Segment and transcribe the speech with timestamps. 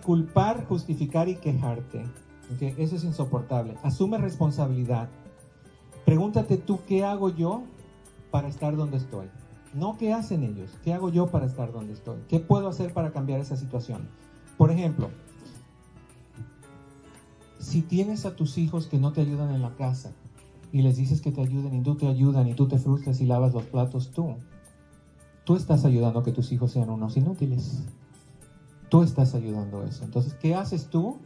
[0.00, 2.04] Culpar, justificar y quejarte.
[2.54, 2.78] ¿ok?
[2.78, 3.76] Eso es insoportable.
[3.82, 5.08] Asume responsabilidad.
[6.04, 7.62] Pregúntate tú, ¿qué hago yo
[8.30, 9.26] para estar donde estoy?
[9.74, 12.18] No qué hacen ellos, qué hago yo para estar donde estoy.
[12.28, 14.08] ¿Qué puedo hacer para cambiar esa situación?
[14.56, 15.10] Por ejemplo,
[17.58, 20.12] si tienes a tus hijos que no te ayudan en la casa
[20.72, 23.26] y les dices que te ayuden y tú te ayudan y tú te frustras y
[23.26, 24.36] lavas los platos tú,
[25.44, 27.82] tú estás ayudando a que tus hijos sean unos inútiles.
[28.88, 30.04] Tú estás ayudando eso.
[30.04, 31.18] Entonces, ¿qué haces tú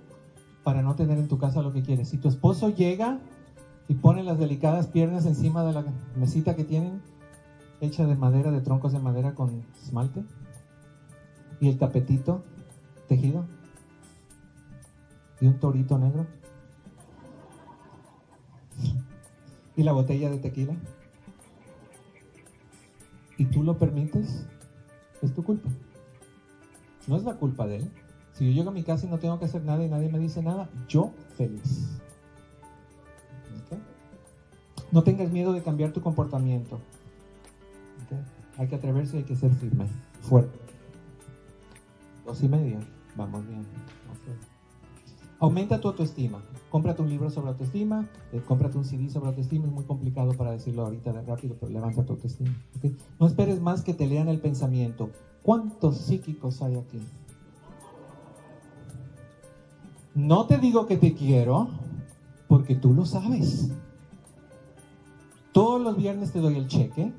[0.64, 2.08] para no tener en tu casa lo que quieres?
[2.08, 3.18] Si tu esposo llega
[3.88, 5.84] y pone las delicadas piernas encima de la
[6.16, 7.02] mesita que tienen,
[7.80, 10.22] hecha de madera, de troncos de madera con esmalte,
[11.60, 12.42] y el tapetito
[13.08, 13.44] tejido,
[15.40, 16.26] y un torito negro,
[19.76, 20.74] y la botella de tequila,
[23.36, 24.46] y tú lo permites,
[25.22, 25.68] es tu culpa.
[27.06, 27.90] No es la culpa de él.
[28.32, 30.18] Si yo llego a mi casa y no tengo que hacer nada y nadie me
[30.18, 31.88] dice nada, yo feliz.
[33.66, 33.78] ¿Ok?
[34.92, 36.76] No tengas miedo de cambiar tu comportamiento.
[36.76, 38.18] ¿Ok?
[38.58, 39.86] Hay que atreverse y hay que ser firme,
[40.22, 40.58] fuerte.
[42.24, 42.78] Dos y media,
[43.16, 43.60] vamos bien.
[43.60, 44.50] Ok.
[45.40, 46.42] Aumenta tu autoestima.
[46.70, 49.66] Cómprate un libro sobre autoestima, eh, cómprate un CD sobre autoestima.
[49.66, 52.54] Es muy complicado para decirlo ahorita de rápido, pero levanta tu autoestima.
[52.76, 52.92] ¿ok?
[53.18, 55.10] No esperes más que te lean el pensamiento.
[55.42, 57.00] ¿Cuántos psíquicos hay aquí?
[60.14, 61.68] No te digo que te quiero,
[62.48, 63.70] porque tú lo sabes.
[65.52, 67.12] Todos los viernes te doy el cheque.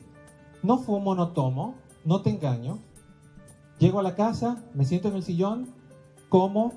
[0.62, 2.80] No fumo, no tomo, no te engaño.
[3.80, 5.70] Llego a la casa, me siento en el sillón,
[6.30, 6.74] como,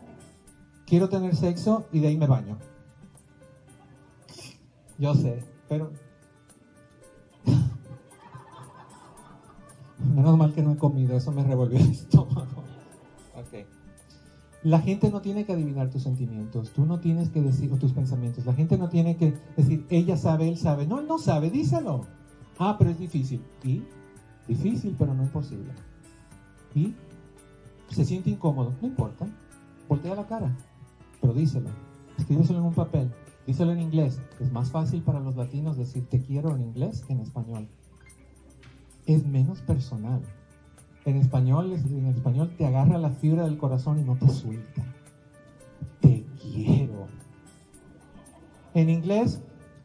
[0.87, 2.57] quiero tener sexo y de ahí me baño.
[4.99, 5.91] Yo sé, pero...
[10.13, 12.65] Menos mal que no he comido, eso me revolvió el estómago.
[13.35, 13.67] Ok.
[14.63, 18.47] La gente no tiene que adivinar tus sentimientos, tú no tienes que decir tus pensamientos.
[18.47, 20.87] La gente no tiene que decir, ella sabe, él sabe.
[20.87, 22.07] No, él no sabe, díselo.
[22.59, 23.43] Ah, pero es difícil.
[23.63, 23.83] ¿Y?
[24.49, 25.73] Difícil, pero no imposible.
[26.75, 26.95] ¿Y?
[27.91, 29.27] Se siente incómodo, no importa.
[29.89, 30.57] Voltea la cara,
[31.21, 31.69] pero díselo.
[32.17, 33.11] Escríbeselo en un papel,
[33.47, 34.21] díselo en inglés.
[34.41, 37.69] Es más fácil para los latinos decir te quiero en inglés que en español.
[39.07, 40.23] Es menos personal.
[41.05, 44.83] En español, en español te agarra la fibra del corazón y no te suelta.
[46.01, 47.07] Te quiero.
[48.73, 49.43] En inglés,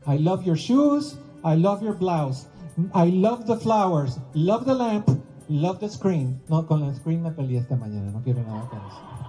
[0.08, 2.48] I love your shoes, I love your blouse,
[2.94, 5.10] I love the flowers, love the lamp,
[5.50, 6.42] love the screen.
[6.48, 9.29] No, con la screen me peleé esta mañana, no quiero nada con eso.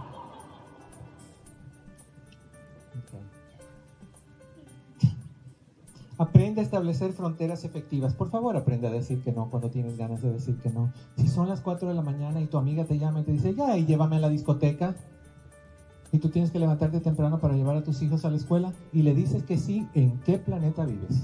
[6.21, 8.13] Aprende a establecer fronteras efectivas.
[8.13, 10.93] Por favor, aprende a decir que no cuando tienes ganas de decir que no.
[11.17, 13.55] Si son las 4 de la mañana y tu amiga te llama y te dice,
[13.55, 14.95] ya, y llévame a la discoteca,
[16.13, 19.01] y tú tienes que levantarte temprano para llevar a tus hijos a la escuela, y
[19.01, 21.23] le dices que sí, ¿en qué planeta vives?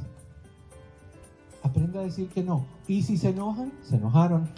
[1.62, 2.64] Aprende a decir que no.
[2.88, 4.48] Y si se enojan, se enojaron.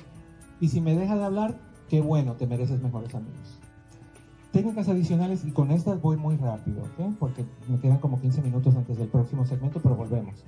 [0.61, 3.59] Y si me deja de hablar, qué bueno, te mereces mejores amigos.
[4.53, 7.15] Técnicas adicionales, y con estas voy muy rápido, ¿ok?
[7.19, 10.43] Porque me quedan como 15 minutos antes del próximo segmento, pero volvemos.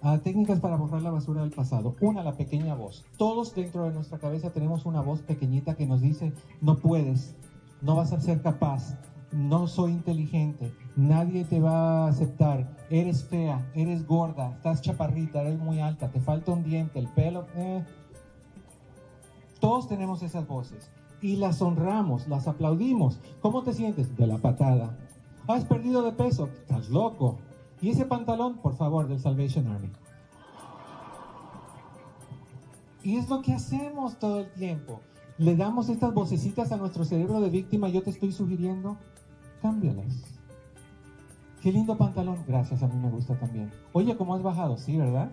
[0.00, 1.94] Ah, técnicas para borrar la basura del pasado.
[2.00, 3.04] Una, la pequeña voz.
[3.18, 7.34] Todos dentro de nuestra cabeza tenemos una voz pequeñita que nos dice, no puedes,
[7.82, 8.98] no vas a ser capaz,
[9.30, 15.58] no soy inteligente, nadie te va a aceptar, eres fea, eres gorda, estás chaparrita, eres
[15.58, 17.46] muy alta, te falta un diente, el pelo...
[17.56, 17.84] eh.
[19.60, 20.90] Todos tenemos esas voces
[21.20, 23.18] y las honramos, las aplaudimos.
[23.40, 24.16] ¿Cómo te sientes?
[24.16, 24.96] De la patada.
[25.46, 26.48] ¿Has perdido de peso?
[26.60, 27.38] Estás loco.
[27.80, 28.58] ¿Y ese pantalón?
[28.58, 29.90] Por favor, del Salvation Army.
[33.02, 35.00] Y es lo que hacemos todo el tiempo.
[35.38, 37.88] Le damos estas vocecitas a nuestro cerebro de víctima.
[37.88, 38.96] Yo te estoy sugiriendo,
[39.62, 40.24] cámbialas.
[41.62, 42.38] Qué lindo pantalón.
[42.46, 43.70] Gracias, a mí me gusta también.
[43.92, 44.76] Oye, ¿cómo has bajado?
[44.76, 45.30] Sí, ¿verdad?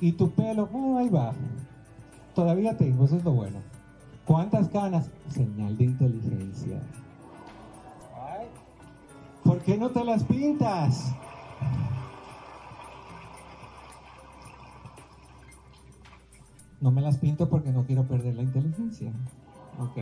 [0.00, 1.32] Y tu pelo, ahí va.
[2.34, 3.58] Todavía tengo, eso es lo bueno.
[4.30, 5.10] ¿Cuántas canas?
[5.28, 6.80] Señal de inteligencia.
[9.42, 11.12] ¿Por qué no te las pintas?
[16.80, 19.12] No me las pinto porque no quiero perder la inteligencia.
[19.80, 19.98] Ok.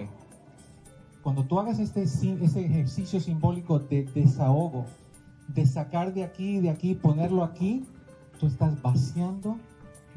[1.22, 4.84] Cuando tú hagas este, este ejercicio simbólico de desahogo,
[5.46, 7.86] de sacar de aquí, de aquí, ponerlo aquí,
[8.38, 9.56] tú estás vaciando,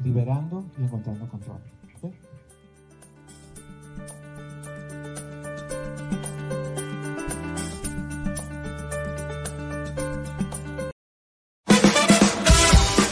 [0.04, 1.71] liberando y encontrando control.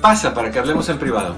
[0.00, 1.34] Pasa para que hablemos en privado.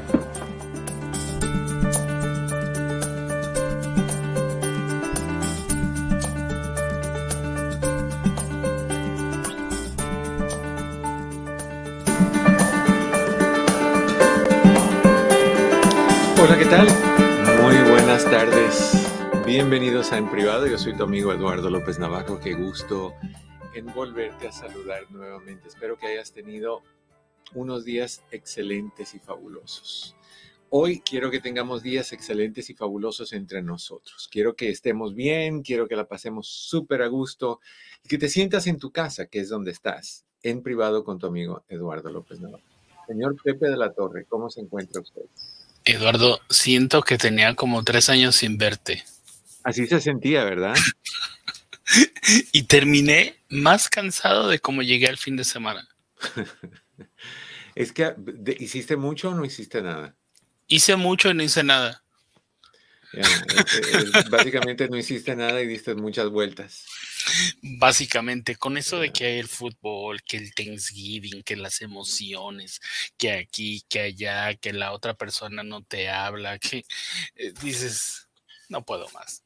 [16.39, 16.87] Hola, ¿qué tal?
[17.63, 18.93] Muy buenas tardes.
[19.47, 20.67] Bienvenidos a En Privado.
[20.67, 22.39] Yo soy tu amigo Eduardo López Navarro.
[22.39, 23.15] Qué gusto
[23.75, 25.69] en volverte a saludar nuevamente.
[25.69, 26.83] Espero que hayas tenido
[27.55, 30.17] unos días excelentes y fabulosos.
[30.69, 34.29] Hoy quiero que tengamos días excelentes y fabulosos entre nosotros.
[34.31, 37.61] Quiero que estemos bien, quiero que la pasemos súper a gusto
[38.05, 41.27] y que te sientas en tu casa, que es donde estás, en privado con tu
[41.27, 42.63] amigo Eduardo López Navarro.
[43.09, 45.23] Señor Pepe de la Torre, ¿cómo se encuentra usted?
[45.85, 49.03] Eduardo, siento que tenía como tres años sin verte.
[49.65, 50.75] Así se sentía, ¿verdad?
[52.53, 55.89] y terminé más cansado de cómo llegué al fin de semana.
[57.81, 58.15] es que,
[58.59, 60.15] ¿hiciste mucho o no hiciste nada?
[60.67, 62.05] Hice mucho y no hice nada.
[64.31, 66.85] básicamente no hiciste nada y diste muchas vueltas.
[67.63, 72.81] Básicamente, con eso de que hay el fútbol, que el Thanksgiving, que las emociones,
[73.17, 76.85] que aquí, que allá, que la otra persona no te habla, que
[77.35, 78.29] eh, dices,
[78.69, 79.43] no puedo más,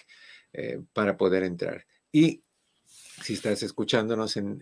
[0.54, 1.86] eh, para poder entrar.
[2.12, 2.44] Y
[3.22, 4.62] si estás escuchándonos en,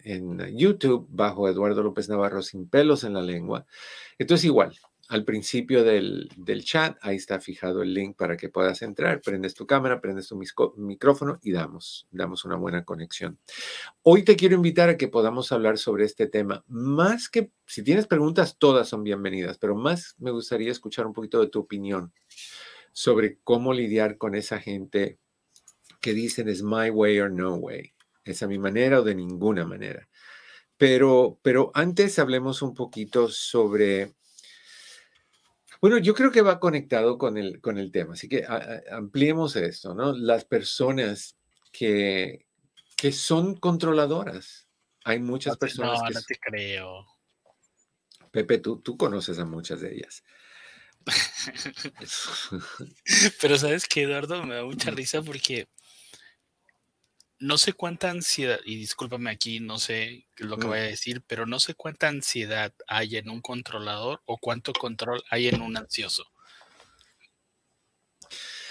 [0.56, 3.66] YouTube bajo Eduardo López Navarro sin pelos en la lengua,
[4.18, 4.76] entonces igual,
[5.10, 6.30] al principio del,
[6.64, 9.22] chat, ahí está fijado el link para que puedas entrar.
[9.22, 10.40] Prendes tu cámara, prendes tu
[10.78, 13.38] micrófono y damos, damos una buena conexión.
[14.02, 16.64] Hoy te quiero invitar a que podamos hablar sobre este tema.
[16.68, 21.42] Más que, si tienes preguntas, todas son bienvenidas, pero más me gustaría escuchar un poquito
[21.42, 22.14] de tu opinión
[22.94, 25.20] sobre cómo lidiar con esa gente
[26.00, 27.94] que dicen es my way or no way.
[28.24, 30.08] Es a mi manera o de ninguna manera.
[30.78, 34.14] Pero, pero antes hablemos un poquito sobre
[35.84, 38.46] bueno, yo creo que va conectado con el, con el tema, así que
[38.90, 40.14] ampliemos esto, ¿no?
[40.14, 41.36] Las personas
[41.74, 42.46] que,
[42.96, 44.70] que son controladoras.
[45.04, 46.14] Hay muchas personas no, que...
[46.14, 47.06] No, te creo.
[48.32, 50.24] Pepe, tú, tú conoces a muchas de ellas.
[53.42, 55.68] Pero sabes que Eduardo me da mucha risa porque
[57.44, 61.46] no sé cuánta ansiedad, y discúlpame aquí, no sé lo que voy a decir, pero
[61.46, 66.26] no sé cuánta ansiedad hay en un controlador o cuánto control hay en un ansioso.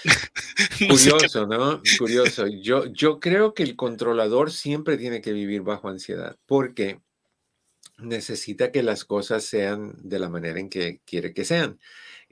[0.89, 1.81] Curioso, ¿no?
[1.99, 2.47] Curioso.
[2.47, 6.99] Yo, yo creo que el controlador siempre tiene que vivir bajo ansiedad porque
[7.99, 11.79] necesita que las cosas sean de la manera en que quiere que sean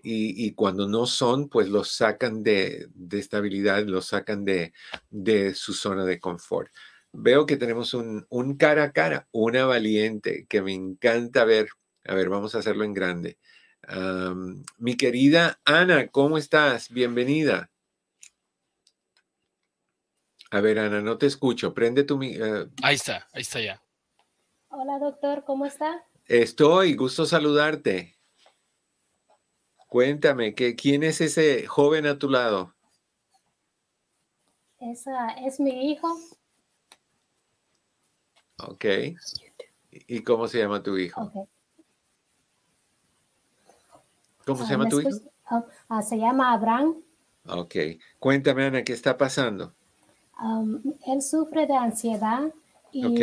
[0.03, 4.73] y, cuando no son, pues los sacan de, estabilidad, los sacan de,
[5.55, 6.71] su zona de confort.
[7.13, 11.69] Veo que tenemos un, un, cara a cara, una valiente que me encanta ver.
[12.05, 13.37] A ver, vamos a hacerlo en grande.
[14.77, 16.89] Mi querida Ana, ¿cómo estás?
[16.89, 17.69] Bienvenida.
[20.51, 21.73] A ver, Ana, no te escucho.
[21.73, 22.17] Prende tu...
[22.17, 23.81] mi- eh, Ahí está, ahí está ya.
[24.69, 26.05] Hola doctor, ¿cómo está?
[26.27, 28.15] estoy, gusto saludarte.
[29.91, 32.73] Cuéntame, ¿qué, ¿quién es ese joven a tu lado?
[34.79, 36.07] Esa es mi hijo.
[38.63, 38.85] Ok.
[39.91, 41.29] ¿Y cómo se llama tu hijo?
[44.45, 45.09] ¿Cómo se Ah, llama ¿me tu hijo?
[45.47, 46.95] Ah, ah, se llama Abraham.
[47.49, 47.75] Ok.
[48.17, 49.73] Cuéntame, Ana, ¿qué está pasando?
[50.41, 52.53] Um, él sufre de ansiedad
[52.93, 53.17] y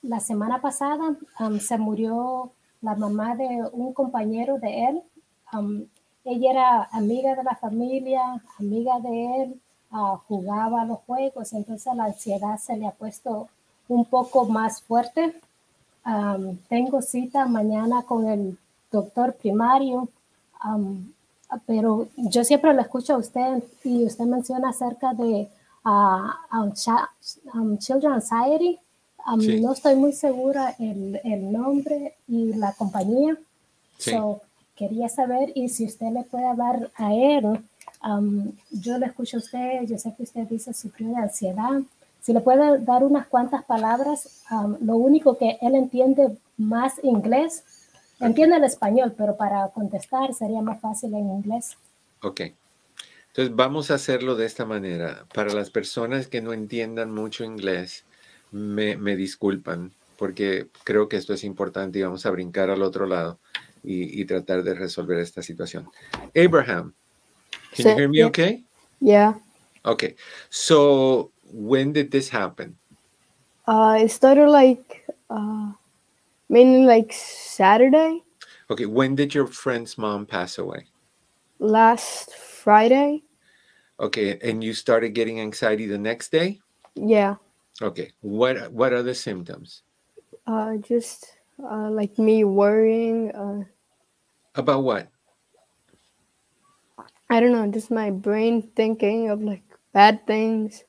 [0.00, 5.02] la semana pasada um, se murió la mamá de un compañero de él.
[5.52, 5.86] Um,
[6.24, 12.04] ella era amiga de la familia, amiga de él, ah, jugaba los juegos, entonces la
[12.04, 13.48] ansiedad se le ha puesto
[13.88, 15.34] un poco más fuerte.
[16.06, 18.58] Um, tengo cita mañana con el
[18.90, 20.08] doctor primario,
[20.64, 21.12] um,
[21.66, 25.48] pero yo siempre lo escucho a usted y usted menciona acerca de
[25.84, 28.78] ah, um, Children Anxiety.
[29.26, 29.60] Um, Sí.
[29.60, 33.36] No estoy muy segura el, el nombre y la compañía.
[33.98, 34.12] Sí.
[34.12, 34.40] So,
[34.80, 37.44] quería saber y si usted le puede hablar a él.
[38.02, 41.82] um, yo le escucho a usted, yo sé que usted dice sufrió de ansiedad.
[42.22, 47.62] Si le puede dar unas cuantas palabras, um, lo único que él entiende más inglés,
[48.20, 51.76] entiende el español, pero para contestar sería más fácil en inglés.
[52.22, 52.40] Ok.
[53.28, 55.26] Entonces vamos a hacerlo de esta manera.
[55.34, 58.04] Para las personas que no entiendan mucho inglés,
[58.50, 63.06] me, me disculpan porque creo que esto es importante y vamos a brincar al otro
[63.06, 63.38] lado
[63.82, 65.88] y, y tratar de resolver esta situación.
[66.34, 66.94] Abraham,
[67.74, 68.26] can you hear me yeah.
[68.26, 68.64] okay?
[69.00, 69.34] Yeah.
[69.84, 70.16] Okay.
[70.50, 72.76] So when did this happen?
[73.66, 75.72] Uh, it started like uh,
[76.48, 78.22] mainly like Saturday,
[78.70, 78.86] Okay.
[78.86, 80.86] When did your friend's mom pass away?
[81.58, 83.22] last Friday.
[83.98, 84.38] Okay.
[84.42, 86.60] And you started getting anxiety the next day?
[86.94, 87.36] Yeah.
[87.82, 88.12] Okay.
[88.20, 89.82] What what are the symptoms?
[90.46, 93.30] Uh, just uh, like me worrying.
[93.32, 93.64] Uh,
[94.54, 95.08] About what?
[97.30, 99.62] I don't know, just my brain thinking of like
[99.92, 100.84] bad things,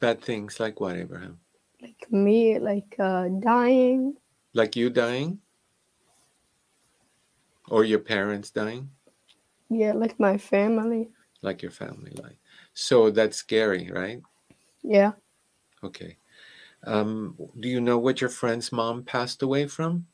[0.00, 1.38] Bad things like what, Abraham?
[1.80, 4.16] like me like uh, dying.
[4.52, 5.38] Like you dying?
[7.68, 8.90] Or your parents dying?
[9.70, 11.08] Yeah, like my family.
[11.42, 12.36] Like your family life.
[12.74, 14.20] So that's scary, right?
[14.82, 15.12] Yeah.
[15.82, 16.16] Okay.
[16.84, 20.06] Um, do you know what your friend's mom passed away from?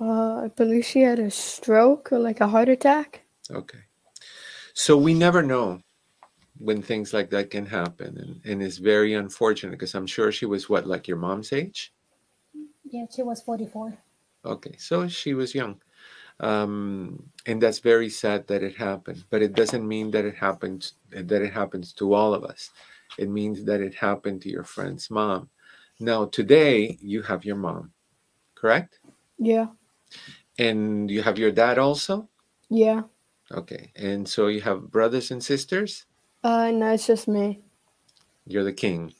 [0.00, 3.24] Uh, I believe she had a stroke or like a heart attack.
[3.50, 3.78] Okay.
[4.74, 5.80] So we never know
[6.58, 8.16] when things like that can happen.
[8.18, 11.92] And, and it's very unfortunate because I'm sure she was what, like your mom's age?
[12.84, 13.98] Yeah, she was 44.
[14.44, 15.80] Okay, so she was young.
[16.40, 20.94] Um, and that's very sad that it happened, but it doesn't mean that it happens
[21.10, 22.70] that it happens to all of us.
[23.18, 25.48] It means that it happened to your friend's mom.
[26.00, 27.92] Now today you have your mom,
[28.54, 29.00] correct?
[29.36, 29.66] Yeah.
[30.56, 32.28] And you have your dad also?
[32.70, 33.02] Yeah.
[33.50, 33.92] Okay.
[33.96, 36.06] And so you have brothers and sisters?
[36.44, 37.62] Uh, no, it's just me.
[38.46, 39.12] You're the king.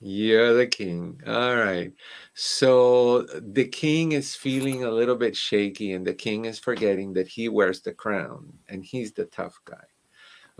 [0.00, 1.20] You're the king.
[1.26, 1.92] All right.
[2.34, 7.26] So the king is feeling a little bit shaky, and the king is forgetting that
[7.26, 9.84] he wears the crown and he's the tough guy.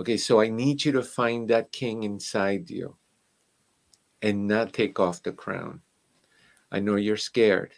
[0.01, 0.17] Okay.
[0.17, 2.97] So I need you to find that king inside you
[4.23, 5.81] and not take off the crown.
[6.71, 7.73] I know you're scared,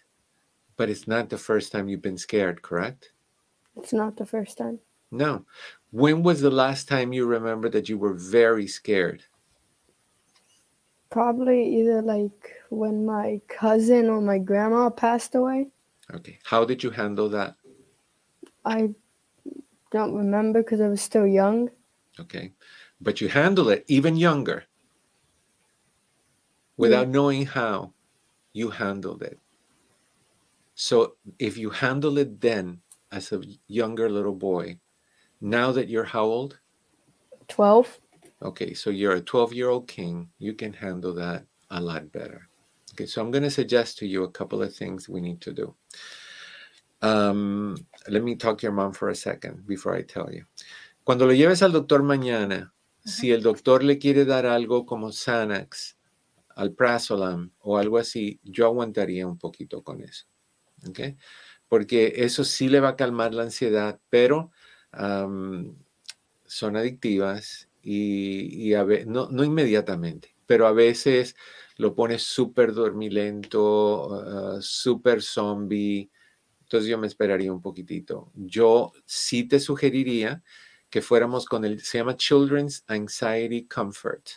[0.77, 3.13] but it's not the first time you've been scared, correct?
[3.77, 4.79] It's not the first time.
[5.11, 5.45] No.
[5.91, 9.25] When was the last time you remember that you were very scared?
[11.11, 15.69] Probably either like when my cousin or my grandma passed away.
[16.15, 16.39] Okay.
[16.45, 17.57] How did you handle that?
[18.65, 18.91] I
[19.91, 21.71] don't remember because I was still young.
[22.19, 22.53] Okay.
[23.01, 24.65] But you handle it even younger
[26.81, 27.93] without knowing how
[28.55, 29.39] you handled it.
[30.75, 32.81] So if you handle it then
[33.13, 34.79] as a younger little boy,
[35.43, 36.59] now that you're how old?
[37.49, 38.01] 12.
[38.43, 42.49] Okay, so you're a 12 year old king, you can handle that a lot better.
[42.95, 45.53] Okay, so I'm going to suggest to you a couple of things we need to
[45.53, 45.75] do.
[47.03, 47.77] Um,
[48.09, 50.45] let me talk to your mom for a second before I tell you.
[51.05, 52.73] Cuando lo lleves al doctor mañana,
[53.05, 55.97] si el doctor le quiere dar algo como Xanax,
[56.61, 60.27] Alprazolam o algo así, yo aguantaría un poquito con eso.
[61.69, 64.51] Porque eso sí le va a calmar la ansiedad, pero
[66.47, 71.37] son adictivas y, a no, no inmediatamente, pero a veces
[71.77, 76.11] lo pones súper dormilento, ah, súper zombie
[76.71, 78.31] entonces yo me esperaría un poquitito.
[78.33, 80.41] Yo sí te sugeriría
[80.89, 84.29] que fuéramos con el, se llama Children's Anxiety Comfort.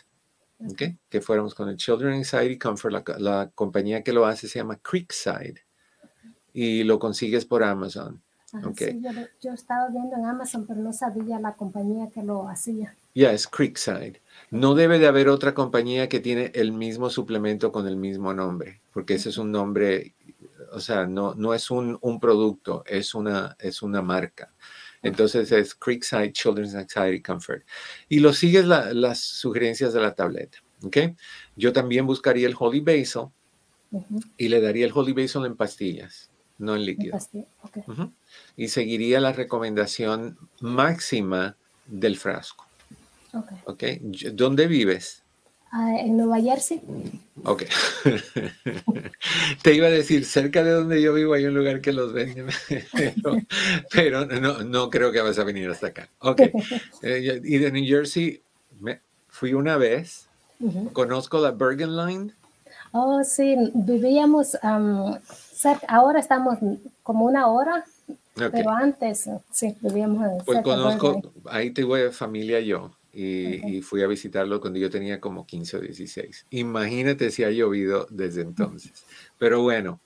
[0.70, 0.82] ¿Ok?
[1.08, 2.92] Que fuéramos con el Children's Anxiety Comfort.
[2.92, 5.60] La, la compañía que lo hace se llama Creekside
[6.52, 8.22] y lo consigues por Amazon.
[8.52, 8.78] Ajá, Ok.
[8.78, 9.10] sí, yo,
[9.42, 12.94] yo estaba viendo en Amazon, pero no sabía la compañía que lo hacía.
[13.14, 14.20] Ya, es Creekside.
[14.50, 18.80] No debe de haber otra compañía que tiene el mismo suplemento con el mismo nombre,
[18.92, 20.14] porque ese es un nombre,
[20.72, 24.52] o sea, no, no es un, un producto, es una, es una marca.
[25.04, 27.62] Entonces es Creekside Children's Anxiety Comfort.
[28.08, 30.58] Y lo sigues la- las sugerencias de la tableta.
[30.82, 30.96] ¿ok?
[31.56, 33.28] Yo también buscaría el Holy Basil
[34.36, 37.16] y le daría el Holy Basil en pastillas, no en en líquido.
[38.56, 41.56] Y seguiría la recomendación máxima
[41.86, 42.66] del frasco.
[43.32, 43.52] ok.
[43.64, 43.84] ¿ok?
[44.02, 45.23] Yo- ¿Dónde vives?
[45.76, 46.80] Ah, en Nueva Jersey,
[47.42, 47.64] Ok.
[49.62, 52.44] Te iba a decir, cerca de donde yo vivo hay un lugar que los vende,
[52.94, 53.36] pero,
[53.90, 56.08] pero no, no creo que vas a venir hasta acá.
[56.20, 56.42] Ok.
[57.02, 58.40] Eh, y de New Jersey,
[58.80, 60.28] me- fui una vez,
[60.92, 62.32] conozco la Bergen Line.
[62.92, 66.56] Oh, sí, vivíamos am, cerca, ahora estamos
[67.02, 67.84] como una hora,
[68.52, 73.68] pero antes, sí, vivíamos en Pues cerca de conozco, ahí tuve familia yo y, Ok.
[73.68, 76.46] y fui a visitarlo cuando yo tenía como 15 o 16.
[76.50, 79.04] Imagínate si ha llovido desde entonces.
[79.38, 80.00] Pero bueno,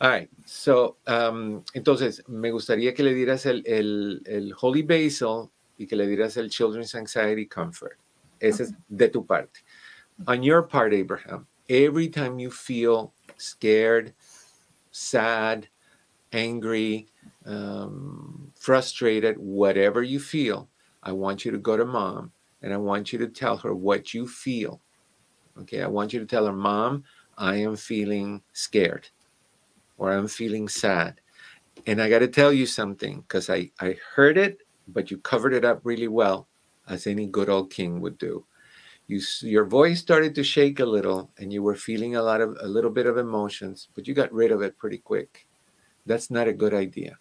[0.00, 0.30] all right.
[0.44, 5.96] So, um, entonces, me gustaría que le dieras el, el, el Holy Basil y que
[5.96, 7.98] le dieras el Children's Anxiety Comfort.
[8.40, 9.60] Ese es de tu parte.
[10.26, 14.12] On your part, Abraham, every time you feel scared,
[14.90, 15.68] sad,
[16.32, 17.06] angry,
[17.46, 20.68] um, frustrated, whatever you feel,
[21.02, 24.14] I want you to go to mom and I want you to tell her what
[24.14, 24.80] you feel.
[25.58, 27.04] Okay, I want you to tell her, Mom,
[27.36, 29.08] I am feeling scared
[29.98, 31.20] or I'm feeling sad.
[31.86, 35.54] And I got to tell you something because I, I heard it, but you covered
[35.54, 36.48] it up really well,
[36.88, 38.44] as any good old king would do.
[39.06, 42.56] You, your voice started to shake a little and you were feeling a lot of
[42.60, 45.46] a little bit of emotions, but you got rid of it pretty quick.
[46.06, 47.18] That's not a good idea.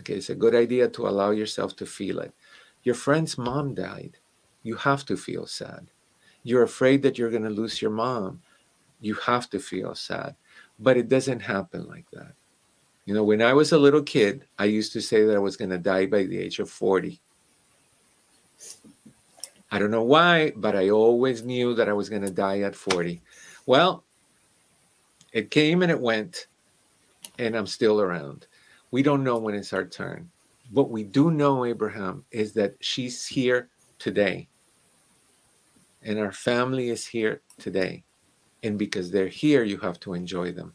[0.00, 2.32] Okay, it's a good idea to allow yourself to feel it.
[2.82, 4.18] Your friend's mom died.
[4.62, 5.88] You have to feel sad.
[6.44, 8.42] You're afraid that you're going to lose your mom.
[9.00, 10.34] You have to feel sad.
[10.78, 12.32] But it doesn't happen like that.
[13.04, 15.56] You know, when I was a little kid, I used to say that I was
[15.56, 17.20] going to die by the age of 40.
[19.70, 22.76] I don't know why, but I always knew that I was going to die at
[22.76, 23.22] 40.
[23.66, 24.04] Well,
[25.32, 26.46] it came and it went,
[27.38, 28.46] and I'm still around.
[28.90, 30.30] We don't know when it's our turn.
[30.70, 34.48] What we do know, Abraham, is that she's here today.
[36.04, 38.04] And our family is here today.
[38.62, 40.74] And because they're here, you have to enjoy them.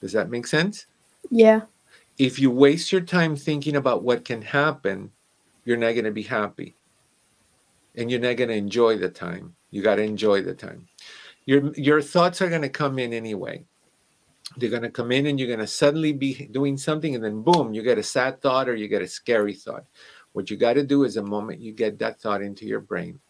[0.00, 0.86] Does that make sense?
[1.30, 1.62] Yeah.
[2.18, 5.10] If you waste your time thinking about what can happen,
[5.64, 6.76] you're not going to be happy.
[7.96, 9.54] And you're not going to enjoy the time.
[9.70, 10.88] You got to enjoy the time.
[11.46, 13.64] Your your thoughts are going to come in anyway.
[14.56, 17.42] They're going to come in and you're going to suddenly be doing something and then
[17.42, 19.84] boom, you get a sad thought or you get a scary thought.
[20.32, 23.20] What you got to do is the moment you get that thought into your brain,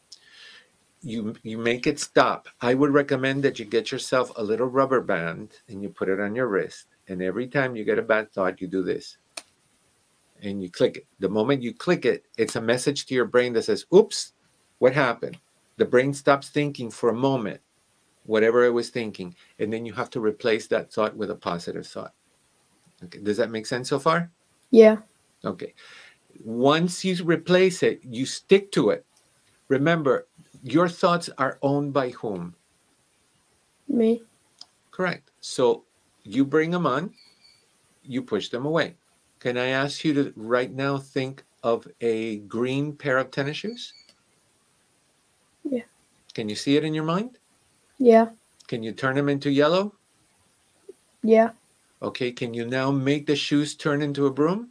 [1.05, 2.49] you you make it stop.
[2.61, 6.21] I would recommend that you get yourself a little rubber band and you put it
[6.21, 6.87] on your wrist.
[7.09, 9.19] And every time you get a bad thought, you do this.
[10.43, 11.07] And you click it.
[11.21, 14.33] The moment you click it, it's a message to your brain that says, oops,
[14.79, 15.39] what happened?
[15.77, 17.61] The brain stops thinking for a moment,
[18.25, 19.35] whatever it was thinking.
[19.59, 22.15] And then you have to replace that thought with a positive thought.
[23.05, 23.19] Okay.
[23.21, 24.31] Does that make sense so far?
[24.71, 24.99] Yeah.
[25.45, 25.75] Okay.
[26.43, 29.05] Once you replace it, you stick to it.
[29.69, 30.27] Remember,
[30.65, 32.55] your thoughts are owned by whom?
[33.87, 34.23] Me.
[34.91, 35.31] Correct.
[35.41, 35.85] So
[36.25, 37.13] you bring them on,
[38.03, 38.97] you push them away.
[39.41, 43.93] Can I ask you to right now think of a green pair of tennis shoes?
[45.65, 45.83] Yeah.
[46.33, 47.39] Can you see it in your mind?
[47.99, 48.29] Yeah.
[48.67, 49.95] Can you turn them into yellow?
[51.23, 51.51] Yeah.
[52.01, 52.33] Okay.
[52.33, 54.71] Can you now make the shoes turn into a broom?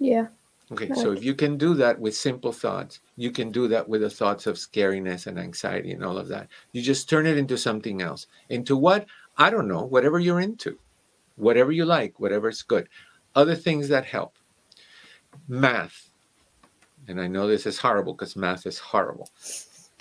[0.00, 0.26] Yeah.
[0.70, 4.02] Okay, so if you can do that with simple thoughts, you can do that with
[4.02, 6.48] the thoughts of scariness and anxiety and all of that.
[6.72, 8.26] You just turn it into something else.
[8.50, 9.06] Into what?
[9.38, 10.78] I don't know, whatever you're into,
[11.36, 12.88] whatever you like, whatever's good.
[13.34, 14.36] Other things that help.
[15.46, 16.10] Math.
[17.06, 19.30] And I know this is horrible because math is horrible.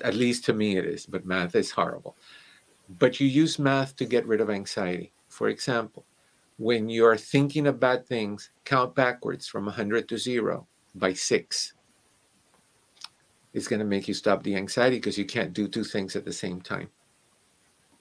[0.03, 2.17] At least to me it is, but math is horrible.
[2.99, 5.13] But you use math to get rid of anxiety.
[5.29, 6.03] For example,
[6.57, 11.73] when you're thinking of bad things, count backwards from 100 to 0 by 6.
[13.53, 16.25] It's going to make you stop the anxiety because you can't do two things at
[16.25, 16.89] the same time.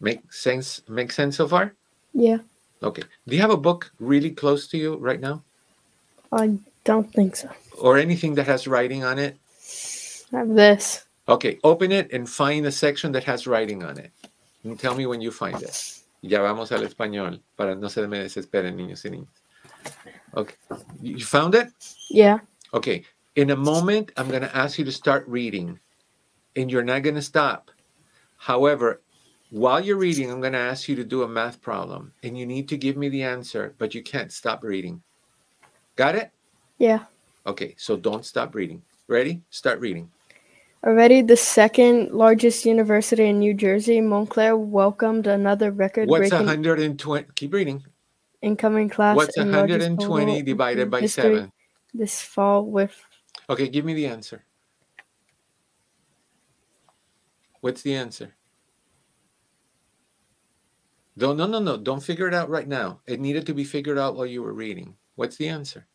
[0.01, 1.75] Make sense make sense so far?
[2.13, 2.39] Yeah.
[2.83, 3.03] Okay.
[3.27, 5.43] Do you have a book really close to you right now?
[6.33, 7.51] I don't think so.
[7.79, 9.39] Or anything that has writing on it?
[10.33, 11.07] I have this.
[11.29, 14.13] Okay, open it and find a section that has writing on it.
[14.63, 16.01] And tell me when you find it.
[16.23, 19.43] Ya vamos al español para no se me desesperen niños y niñas.
[20.35, 20.57] Okay.
[21.01, 21.69] You found it?
[22.11, 22.39] Yeah.
[22.75, 23.05] Okay.
[23.37, 25.79] In a moment, I'm going to ask you to start reading,
[26.57, 27.71] and you're not going to stop.
[28.37, 29.03] However,
[29.51, 32.47] while you're reading, I'm going to ask you to do a math problem, and you
[32.47, 35.03] need to give me the answer, but you can't stop reading.
[35.97, 36.31] Got it?
[36.79, 37.05] Yeah.
[37.47, 38.83] Okay, so don't stop reading.
[39.07, 39.43] Ready?
[39.51, 40.11] Start reading.
[40.85, 47.27] Already the second largest university in New Jersey, Montclair welcomed another record What's 120?
[47.35, 47.85] Keep reading.
[48.43, 51.51] incoming class What's 120 divided by 7?
[51.95, 52.95] this fall with
[53.49, 54.45] Okay, give me the answer.
[57.61, 58.35] What's the answer?
[61.17, 61.77] No, no, no, no.
[61.77, 63.01] Don't figure it out right now.
[63.07, 64.97] It needed to be figured out while you were reading.
[65.15, 65.87] What's the answer?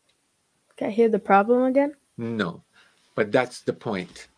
[0.76, 1.94] can I hear the problem again?
[2.16, 2.64] No,
[3.14, 4.28] but that's the point.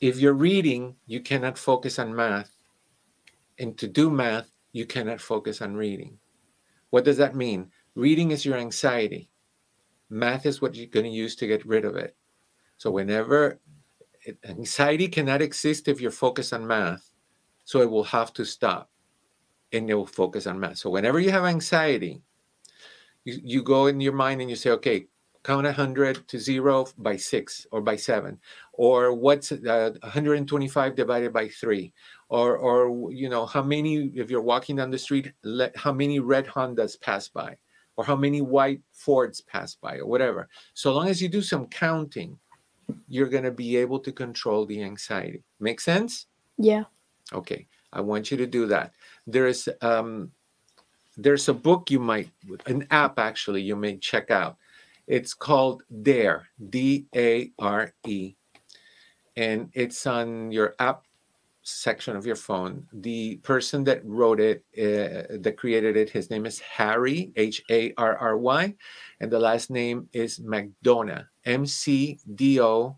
[0.00, 2.50] If you're reading, you cannot focus on math.
[3.58, 6.18] And to do math, you cannot focus on reading.
[6.90, 7.70] What does that mean?
[7.94, 9.30] Reading is your anxiety.
[10.08, 12.16] Math is what you're going to use to get rid of it.
[12.76, 13.58] So, whenever
[14.44, 17.10] anxiety cannot exist if you're focused on math,
[17.64, 18.90] so it will have to stop
[19.72, 20.78] and it will focus on math.
[20.78, 22.22] So, whenever you have anxiety,
[23.24, 25.08] you, you go in your mind and you say, okay,
[25.48, 28.38] count 100 to zero by six or by seven
[28.72, 31.92] or what's uh, 125 divided by three
[32.28, 36.20] or or you know how many if you're walking down the street let, how many
[36.20, 37.56] red hondas pass by
[37.96, 41.66] or how many white fords pass by or whatever so long as you do some
[41.66, 42.38] counting
[43.08, 46.26] you're going to be able to control the anxiety make sense
[46.58, 46.84] Yeah.
[47.32, 48.92] Okay, I want you to do that.
[49.26, 50.32] There's um,
[51.16, 52.30] there's a book you might,
[52.66, 54.56] an app actually you may check out.
[55.08, 58.34] It's called Dare, D A R E,
[59.36, 61.04] and it's on your app
[61.62, 62.86] section of your phone.
[62.92, 67.92] The person that wrote it, uh, that created it, his name is Harry, H A
[67.96, 68.74] R R Y,
[69.20, 72.96] and the last name is McDonough, M C D O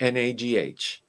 [0.00, 1.02] N A G H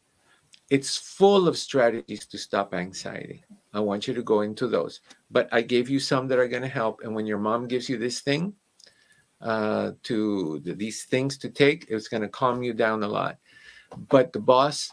[0.70, 3.44] it's full of strategies to stop anxiety.
[3.74, 5.02] I want you to go into those.
[5.32, 7.02] But I gave you some that are going to help.
[7.04, 8.54] And when your mom gives you this thing,
[9.42, 13.38] uh, to these things to take, it's going to calm you down a lot.
[14.10, 14.92] But the boss,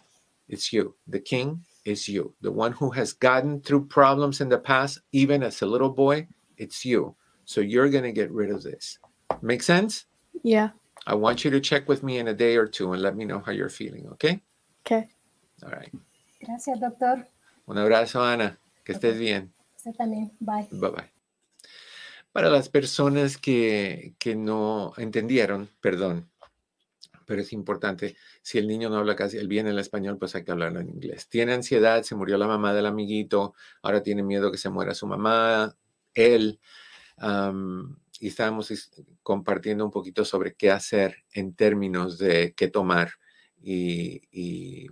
[0.49, 0.95] it's you.
[1.09, 2.35] The king is you.
[2.41, 6.29] The one who has gotten through problems in the past, even as a little boy,
[6.57, 7.15] it's you.
[7.45, 8.99] So you're going to get rid of this.
[9.43, 10.07] Make sense?
[10.43, 10.71] Yeah.
[11.07, 13.25] I want you to check with me in a day or two and let me
[13.25, 14.41] know how you're feeling, okay?
[14.85, 15.09] Okay.
[15.63, 15.93] All right.
[16.45, 17.27] Gracias, doctor.
[17.69, 18.57] Un abrazo, Ana.
[18.85, 19.53] Que estés bien.
[19.77, 20.31] Usted también.
[20.41, 20.69] Bye.
[20.73, 21.16] Bye bye.
[22.37, 26.31] Para las personas que, que no entendieron, perdón,
[27.25, 30.45] pero es importante, si el niño no habla casi el bien el español, pues hay
[30.45, 31.31] que hablarlo en inglés.
[31.31, 35.07] Tiene ansiedad, se murió la mamá del amiguito, ahora tiene miedo que se muera su
[35.07, 35.75] mamá,
[36.13, 36.61] él,
[38.21, 38.71] y estábamos
[39.23, 43.13] compartiendo un poquito sobre qué hacer en términos de qué tomar
[43.63, 44.89] y, y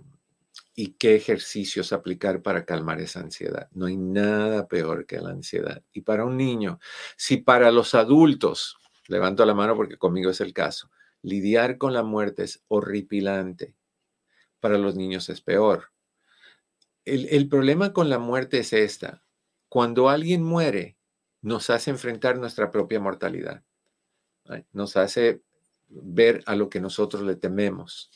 [0.75, 3.69] y qué ejercicios aplicar para calmar esa ansiedad.
[3.71, 5.81] No hay nada peor que la ansiedad.
[5.93, 6.79] Y para un niño,
[7.15, 12.03] si para los adultos, levanto la mano porque conmigo es el caso, lidiar con la
[12.03, 13.75] muerte es horripilante,
[14.59, 15.91] para los niños es peor.
[17.05, 19.23] El, el problema con la muerte es esta.
[19.69, 20.97] Cuando alguien muere,
[21.41, 23.63] nos hace enfrentar nuestra propia mortalidad.
[24.45, 24.65] ¿right?
[24.73, 25.41] Nos hace
[25.87, 28.09] ver a lo que nosotros le tememos.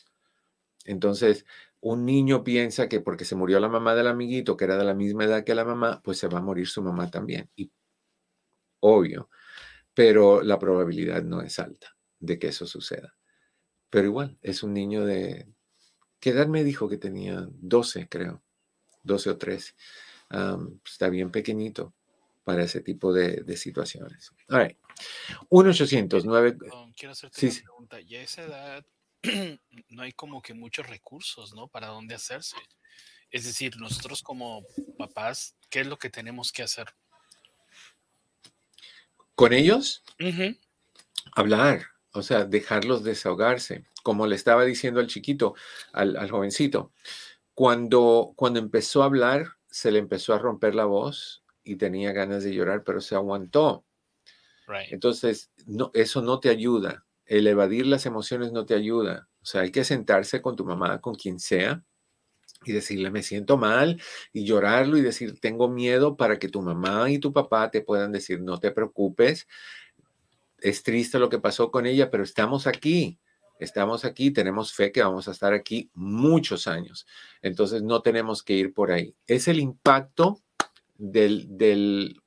[0.84, 1.46] Entonces,
[1.80, 4.94] un niño piensa que porque se murió la mamá del amiguito, que era de la
[4.94, 7.50] misma edad que la mamá, pues se va a morir su mamá también.
[7.56, 7.70] Y
[8.80, 9.30] obvio,
[9.94, 13.16] pero la probabilidad no es alta de que eso suceda.
[13.88, 15.48] Pero igual, es un niño de...
[16.20, 17.48] ¿Qué edad me dijo que tenía?
[17.50, 18.42] 12, creo.
[19.02, 19.74] 12 o 13.
[20.28, 21.94] Am, está bien pequeñito
[22.44, 24.30] para ese tipo de, de situaciones.
[24.48, 24.78] All right.
[25.48, 26.58] 1-800-9...
[26.58, 28.00] Perdón, quiero hacerte Sí, una pregunta.
[28.02, 28.84] Ya esa edad
[29.88, 31.68] no hay como que muchos recursos, ¿no?
[31.68, 32.56] Para dónde hacerse.
[33.30, 34.64] Es decir, nosotros como
[34.98, 36.86] papás, ¿qué es lo que tenemos que hacer?
[39.34, 40.02] Con ellos,
[41.32, 43.84] hablar, o sea, dejarlos desahogarse.
[44.02, 45.54] Como le estaba diciendo al chiquito,
[45.92, 46.92] al, al jovencito,
[47.54, 52.42] cuando, cuando empezó a hablar, se le empezó a romper la voz y tenía ganas
[52.42, 53.84] de llorar, pero se aguantó.
[54.66, 54.92] right.
[54.92, 57.04] Entonces, no, eso no te ayuda.
[57.30, 59.28] El evadir las emociones no te ayuda.
[59.40, 61.84] O sea, hay que sentarse con tu mamá, con quien sea,
[62.64, 67.10] y decirle me siento mal y llorarlo y decir tengo miedo para que tu mamá
[67.10, 69.48] y tu papá te puedan decir no te preocupes,
[70.60, 73.18] es triste lo que pasó con ella, pero estamos aquí,
[73.58, 77.06] estamos aquí, tenemos fe que vamos a estar aquí muchos años,
[77.42, 79.14] entonces no tenemos que ir por ahí.
[79.26, 80.42] Es el impacto
[80.98, 82.20] del, del,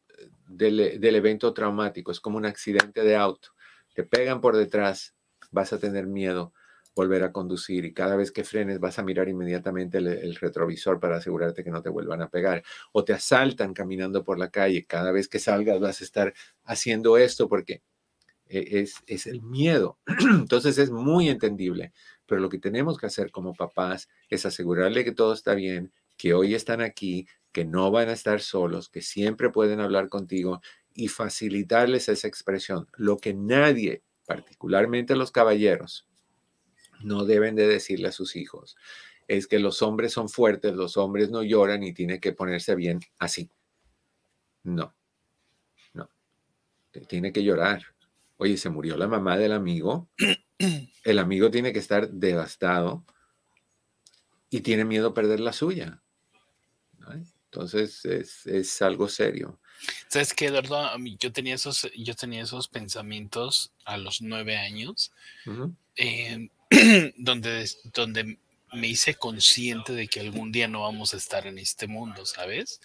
[0.48, 3.50] del, evento traumático, es como un accidente de auto,
[3.94, 5.16] te pegan por detrás,
[5.52, 6.54] vas a tener miedo
[6.96, 11.18] volver a conducir y cada vez que frenes vas a mirar inmediatamente el, retrovisor para
[11.18, 15.12] asegurarte que no te vuelvan a pegar o te asaltan caminando por la calle, cada
[15.12, 17.82] vez que salgas vas a estar haciendo esto porque
[18.48, 19.98] e, es, es el miedo.
[20.08, 21.94] Entonces es muy entendible,
[22.26, 26.34] pero lo que tenemos que hacer como papás es asegurarle que todo está bien, que
[26.34, 30.62] hoy están aquí, que no van a estar solos, que siempre pueden hablar contigo
[30.94, 32.88] y facilitarles esa expresión.
[32.98, 36.08] Lo que nadie, particularmente los caballeros,
[37.02, 38.78] no deben de decirle a sus hijos
[39.28, 43.00] es que los hombres son fuertes, los hombres no lloran y tiene que ponerse bien
[43.20, 43.50] así.
[44.64, 44.96] No,
[45.94, 46.10] no.
[47.08, 47.84] Tiene que llorar.
[48.38, 50.10] Oye, se murió la mamá del amigo.
[51.04, 53.06] El amigo tiene que estar devastado
[54.50, 56.02] y tiene miedo a perder la suya.
[57.46, 59.60] Entonces es, algo serio.
[60.08, 60.98] ¿Sabes qué, Eduardo?
[61.20, 65.12] yo tenía esos, yo tenía esos pensamientos a los nueve años.
[67.18, 68.38] donde, donde
[68.74, 72.82] me hice consciente de que algún día no vamos a estar en este mundo, ¿sabes?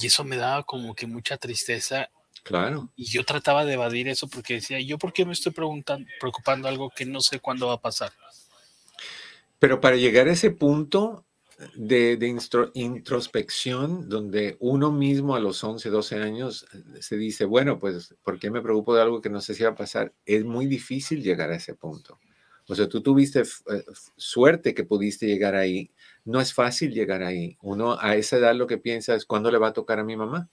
[0.00, 2.10] Y eso me daba como que mucha tristeza.
[2.44, 2.90] Claro.
[2.96, 6.68] Y yo trataba de evadir eso porque decía, ¿yo por qué me estoy preguntando, preocupando
[6.68, 8.12] algo que no sé cuándo va a pasar?
[9.58, 11.24] Pero para llegar a ese punto
[11.74, 12.18] de,
[12.74, 18.38] introspección, donde uno mismo a los 11, 12 años eh, se dice, bueno, pues, ¿por
[18.38, 20.12] qué me preocupo de algo que no sé si va a pasar?
[20.24, 22.18] Es muy difícil llegar a ese punto.
[22.68, 23.84] O sea, tú tuviste eh,
[24.16, 25.90] suerte que pudiste llegar ahí.
[26.24, 27.56] No es fácil llegar ahí.
[27.62, 30.16] Uno a esa edad lo que piensa es cuándo le va a tocar a mi
[30.16, 30.50] mamá.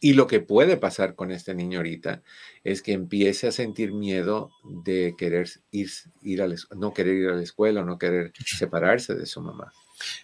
[0.00, 2.22] Y lo que puede pasar con este niño ahorita
[2.62, 5.90] es que empiece a sentir miedo de querer ir,
[6.22, 9.72] ir a la, no querer ir a la escuela, no querer separarse de su mamá.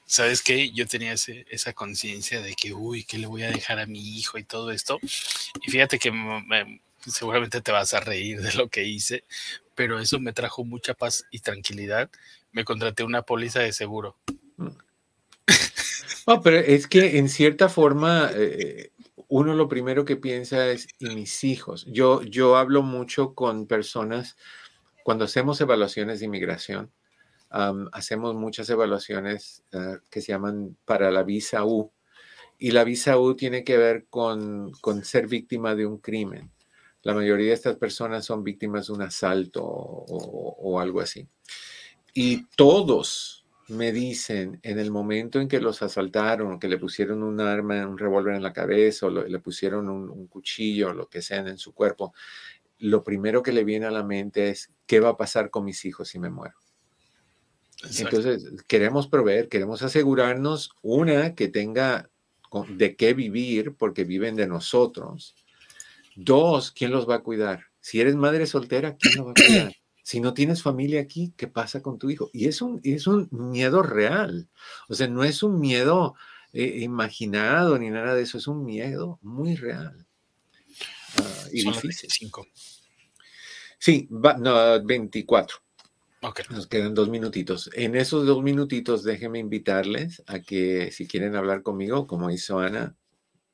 [0.07, 0.71] ¿Sabes qué?
[0.71, 4.39] Yo tenía esa conciencia de que, uy, ¿qué le voy a dejar a mi hijo
[4.39, 4.99] y todo esto?
[5.03, 9.25] Y fíjate que me, seguramente te vas a reír de lo que hice,
[9.75, 12.11] pero eso me trajo mucha paz y tranquilidad.
[12.53, 14.17] Me contraté una póliza de seguro.
[14.57, 14.69] Mm.
[16.27, 18.91] No, pero es que en cierta forma eh,
[19.29, 21.87] uno lo primero que piensa es ¿y mis hijos.
[21.89, 24.37] Yo, yo hablo mucho con personas
[25.05, 26.93] cuando hacemos evaluaciones de inmigración.
[27.93, 31.93] hacemos muchas evaluaciones ah, que se llaman para la visa U.
[32.59, 36.51] Y la visa U tiene que ver con, con ser víctima de un crimen.
[37.05, 41.29] La mayoría de estas personas son víctimas de un asalto o, algo así.
[42.15, 47.41] Y todos me dicen en el momento en que los asaltaron, que le pusieron un
[47.41, 51.59] arma, un revólver en la cabeza o le pusieron un, cuchillo, lo que sea en
[51.59, 52.15] su cuerpo,
[52.79, 55.85] lo primero que le viene a la mente es, ¿qué va a pasar con mis
[55.85, 56.57] hijos si me muero?
[57.99, 62.09] Entonces, queremos proveer, queremos asegurarnos, una, que tenga
[62.69, 65.35] de qué vivir, porque viven de nosotros,
[66.17, 67.67] Dos, ¿quién los va a cuidar?
[67.81, 69.77] Si eres madre soltera, ¿quién los va a cuidar?
[70.05, 72.29] Si no tienes familia aquí, ¿qué pasa con tu hijo?
[72.35, 74.51] Y es un, es un miedo real.
[74.87, 76.15] O sea, no es un miedo
[76.53, 80.07] eh, imaginado ni nada de eso, es un miedo muy real.
[81.19, 82.11] Uh, y difícil.
[83.79, 85.57] Sí, no, 24.
[86.21, 86.45] Okay.
[86.51, 87.71] Nos quedan dos minutitos.
[87.73, 92.95] En esos dos minutitos, déjenme invitarles a que si quieren hablar conmigo, como hizo Ana,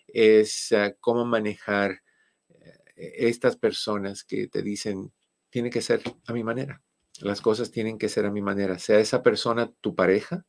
[0.05, 2.01] es ah, cómo manejar
[2.49, 5.13] eh, estas personas que te dicen,
[5.49, 6.83] tiene que ser a mi manera.
[7.21, 8.77] Las cosas tienen que ser a mi manera.
[8.77, 10.45] Sea esa persona tu pareja,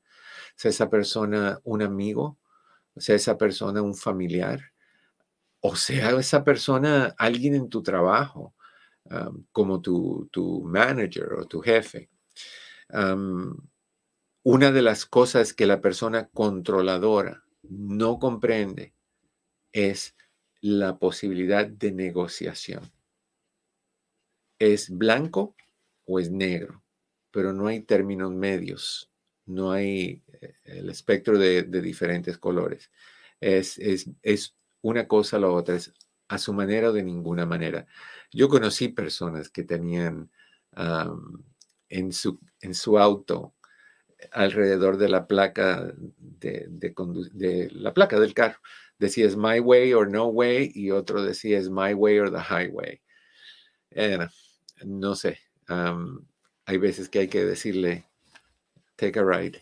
[0.57, 2.39] sea esa persona un amigo,
[3.01, 4.61] sea esa persona un familiar,
[5.61, 8.55] o sea esa persona alguien en tu trabajo,
[9.53, 12.11] como tu, tu, manager o tu jefe.
[14.43, 18.95] una de las cosas que la persona controladora no comprende
[19.73, 20.17] es
[20.61, 22.93] la posibilidad de negociación.
[24.59, 25.57] ¿Es blanco
[26.05, 26.83] o es negro?
[27.31, 29.10] Pero no hay términos medios
[29.47, 32.91] no hay eh, el espectro de, diferentes colores.
[33.41, 35.93] Es, es, una cosa la otra, es
[36.29, 37.87] a su manera o de ninguna manera.
[38.33, 40.31] Yo conocí personas que tenían
[41.89, 43.55] en su, en su auto
[44.33, 48.59] alrededor de la placa de, de, la placa del carro.
[48.99, 52.39] Decía es my way or no way y otro decía es my way or the
[52.39, 53.01] highway.
[54.85, 58.10] no sé, hay veces que hay que decirle
[59.01, 59.59] take a ride.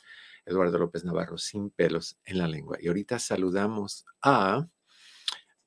[0.48, 2.80] Eduardo López Navarro, sin pelos en la lengua.
[2.82, 4.68] Y ahorita saludamos a...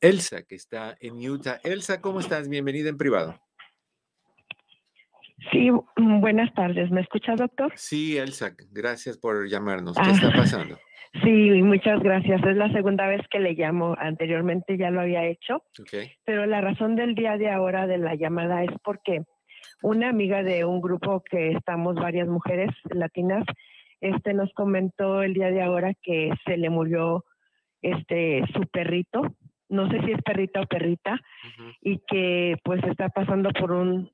[0.02, 1.60] Elsa, que está en Utah.
[1.62, 2.48] Elsa, ¿cómo estás?
[2.48, 3.40] Bienvenida en privado.
[5.52, 6.90] Sí, mm, buenas tardes.
[6.90, 7.72] ¿Me escucha, doctor?
[7.76, 9.96] Sí, Elsa, gracias por llamarnos.
[9.96, 10.76] ¿Qué está ah, pasando?
[11.22, 12.42] Sí, muchas gracias.
[12.42, 13.94] Es la segunda vez que le llamo.
[13.98, 15.62] Anteriormente ya lo había hecho.
[16.24, 19.20] Pero la razón del día de ahora de la llamada es porque
[19.82, 23.44] una amiga de un grupo que estamos varias mujeres latinas,
[24.00, 27.26] este nos comentó el día de ahora que se le murió
[27.82, 29.36] este su perrito
[29.72, 31.18] no sé si es perrita o perrita,
[31.80, 34.10] y que pues está pasando por un,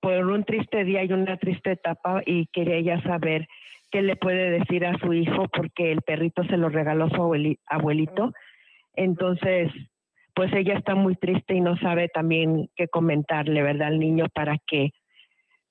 [0.00, 3.46] por un triste día y una triste etapa y quería ella saber
[3.90, 7.22] qué le puede decir a su hijo porque el perrito se lo regaló su
[7.66, 8.32] abuelito.
[8.94, 9.70] Entonces,
[10.34, 13.88] pues ella está muy triste y no sabe también qué comentarle, ¿verdad?
[13.88, 14.90] Al niño para que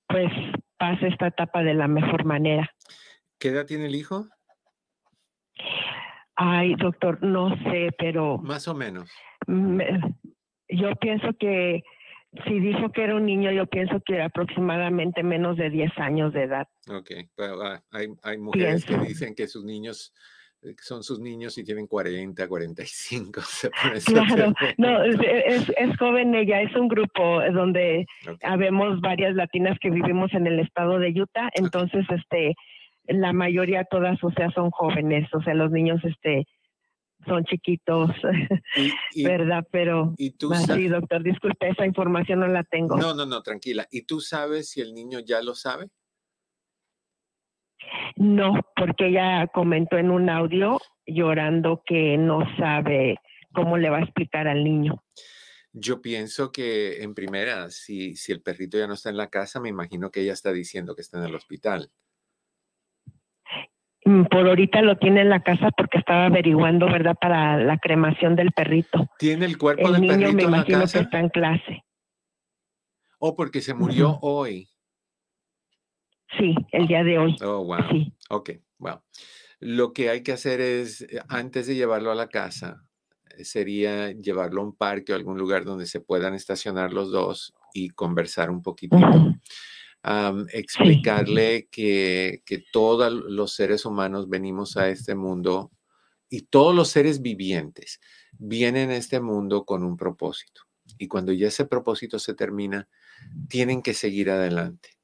[0.07, 0.31] pues
[0.77, 2.69] pase esta etapa de la mejor manera.
[3.39, 4.25] ¿Qué edad tiene el hijo?
[6.41, 8.37] Ay, doctor, no sé, pero...
[8.37, 9.11] Más o menos.
[10.69, 11.83] yo pienso que
[12.45, 16.43] si dijo que era un niño, yo pienso que aproximadamente menos de 10 años de
[16.43, 16.67] edad.
[16.87, 20.13] Ok, ah, hay, hay, mujeres que dicen que sus niños
[20.61, 23.41] eh, son sus niños y tienen 40, 45.
[24.05, 28.05] claro, no, es, es, joven ella, es un grupo donde
[28.43, 32.55] habemos varias latinas que vivimos en el estado de Utah, entonces este
[33.09, 36.45] la mayoría todas, o sea, son jóvenes, o sea, los niños, este,
[37.25, 38.11] son chiquitos,
[39.23, 39.65] ¿verdad?
[39.71, 42.97] Pero ¿y tú sí, doctor, disculpe, esa información no la tengo.
[42.97, 43.87] No, no, no, tranquila.
[43.91, 45.89] ¿Y tú sabes si el niño ya lo sabe?
[48.15, 53.17] No, porque ella comentó en un audio llorando que no sabe
[53.53, 55.03] cómo le va a explicar al niño.
[55.71, 59.59] Yo pienso que en primera, si, si el perrito ya no está en la casa,
[59.59, 61.91] me imagino que ella está diciendo que está en el hospital.
[64.09, 67.15] Mm, por ahorita lo tiene en la casa porque estaba averiguando, ¿verdad?
[67.21, 69.07] Para la cremación del perrito.
[69.19, 70.97] ¿Tiene el cuerpo el del niño perrito me en imagino la casa?
[70.97, 71.83] que está en clase.
[73.19, 74.67] Oh, porque se murió hoy.
[76.39, 77.37] Sí, el día de hoy.
[77.43, 77.83] Oh, wow.
[77.91, 78.11] Sí.
[78.31, 78.49] Ok,
[78.79, 78.99] wow.
[79.59, 82.81] Lo que hay que hacer es, eh, antes de llevarlo a la casa,
[83.37, 87.53] eh, sería llevarlo a un parque o algún lugar donde se puedan estacionar los dos
[87.75, 89.35] y conversar un poquitito.
[90.53, 95.71] Explicarle que, que todos los seres humanos venimos a este mundo
[96.29, 97.99] y todos los seres vivientes
[98.33, 100.61] vienen a este mundo con un propósito.
[100.97, 102.87] Y cuando ya ese propósito se termina,
[103.47, 104.99] tienen que seguir adelante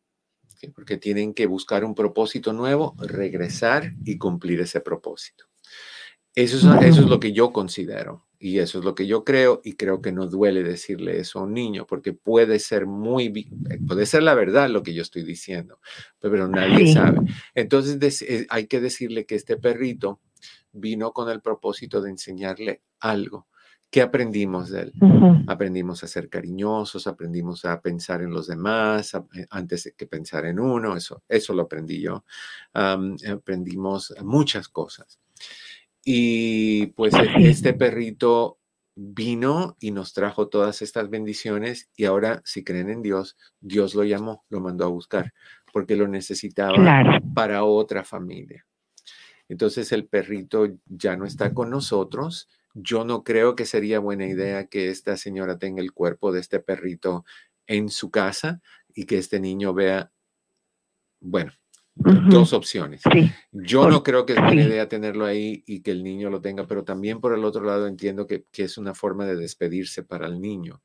[0.74, 5.46] porque tienen que buscar un propósito nuevo, regresar y cumplir ese propósito.
[6.34, 9.60] Eso es, eso es lo que yo considero y eso es lo que yo creo
[9.64, 13.50] y creo que no duele decirle eso a un niño porque puede ser muy,
[13.88, 15.80] puede ser la verdad lo que yo estoy diciendo,
[16.20, 17.22] pero nadie sabe.
[17.56, 20.20] Entonces eh, hay que decirle que este perrito
[20.72, 23.48] vino con el propósito de enseñarle algo
[23.90, 24.94] ¿Qué aprendimos de él?
[25.48, 30.46] Aprendimos a ser cariñosos, aprendimos a pensar en los demás eh, antes de que pensar
[30.46, 32.26] en uno, eso, eso lo aprendí yo.
[32.74, 35.20] aprendimos muchas cosas.
[36.08, 38.60] Y pues e, este perrito
[38.96, 44.04] vino y nos trajo todas estas bendiciones y ahora, si creen en Dios, Dios lo
[44.04, 45.34] llamó, lo mandó a buscar,
[45.74, 48.66] porque lo necesitaba para otra familia.
[49.50, 54.68] Entonces el perrito ya no está con nosotros, yo no creo que sería buena idea
[54.68, 57.26] que esta señora tenga el cuerpo de este perrito
[57.68, 58.62] en su casa
[58.94, 60.12] y que este niño vea,
[61.20, 61.52] bueno,
[61.96, 63.02] dos opciones.
[63.52, 66.68] Yo no creo que es buena idea tenerlo ahí y que el niño lo tenga,
[66.68, 70.42] pero también por el otro lado entiendo que, es una forma de despedirse para el
[70.42, 70.82] niño.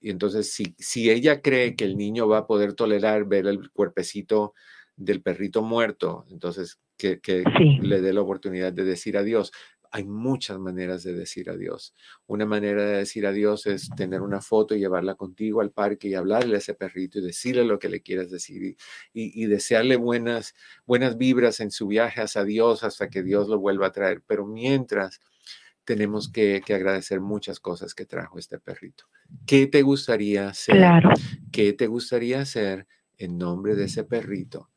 [0.00, 3.70] Y entonces, si, si ella cree que el niño va a poder tolerar ver el
[3.70, 4.54] cuerpecito
[4.96, 7.44] del perrito muerto, entonces que,
[7.80, 9.52] le dé la oportunidad de decir adiós.
[9.92, 11.94] Hay muchas maneras de decir adiós.
[12.26, 16.14] Una manera de decir adiós es tener una foto y llevarla contigo al parque y
[16.14, 18.76] hablarle a ese perrito y decirle lo que le quieras decir
[19.12, 20.54] y, desearle buenas,
[20.86, 24.22] buenas vibras en su viaje hacia Dios hasta que Dios lo vuelva a traer.
[24.26, 25.20] Pero mientras
[25.84, 29.04] tenemos que, agradecer muchas cosas que trajo este perrito.
[29.46, 30.76] ¿Qué te gustaría hacer?
[31.50, 32.86] ¿Qué te gustaría hacer
[33.16, 34.70] en nombre de ese perrito?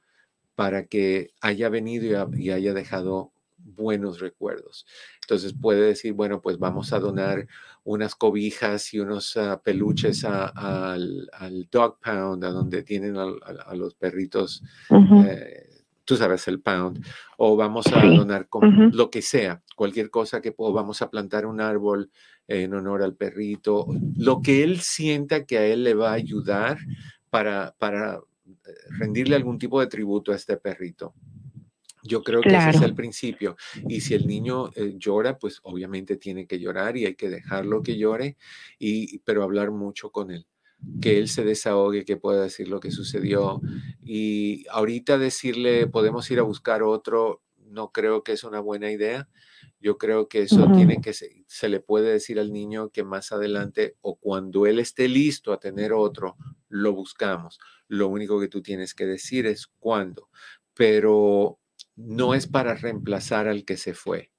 [0.61, 3.33] para que haya venido y, haya dejado
[3.63, 4.85] buenos recuerdos.
[5.21, 7.47] Entonces puede decir, bueno, pues vamos a donar
[7.83, 11.29] unas cobijas y unos ah, peluches al,
[11.71, 15.69] dog pound, a donde tienen a, los perritos, eh,
[16.05, 17.05] tú sabes, el pound,
[17.37, 18.47] o vamos a donar
[18.91, 22.11] lo que sea, cualquier cosa que, o vamos a plantar un árbol
[22.47, 26.77] en honor al perrito, lo que él sienta que a él le va a ayudar
[27.29, 28.19] para, para
[28.99, 31.13] rendirle algún tipo de tributo a este perrito.
[32.03, 33.55] Yo creo que ese es el principio.
[33.87, 37.83] Y si el niño eh, llora, pues obviamente tiene que llorar y hay que dejarlo
[37.83, 38.37] que llore,
[38.79, 40.47] y, pero hablar mucho con él.
[40.99, 43.61] Que él se desahogue, que pueda decir lo que sucedió.
[44.03, 49.29] Y ahorita decirle, podemos ir a buscar otro, no creo que es una buena idea.
[49.79, 53.31] Yo creo que eso tiene que, se, se, le puede decir al niño que más
[53.31, 56.35] adelante o cuando él esté listo a tener otro,
[56.67, 57.59] lo buscamos.
[57.87, 60.29] Lo único que tú tienes que decir es cuándo,
[60.73, 61.60] pero
[61.95, 64.31] no es para reemplazar al que se fue,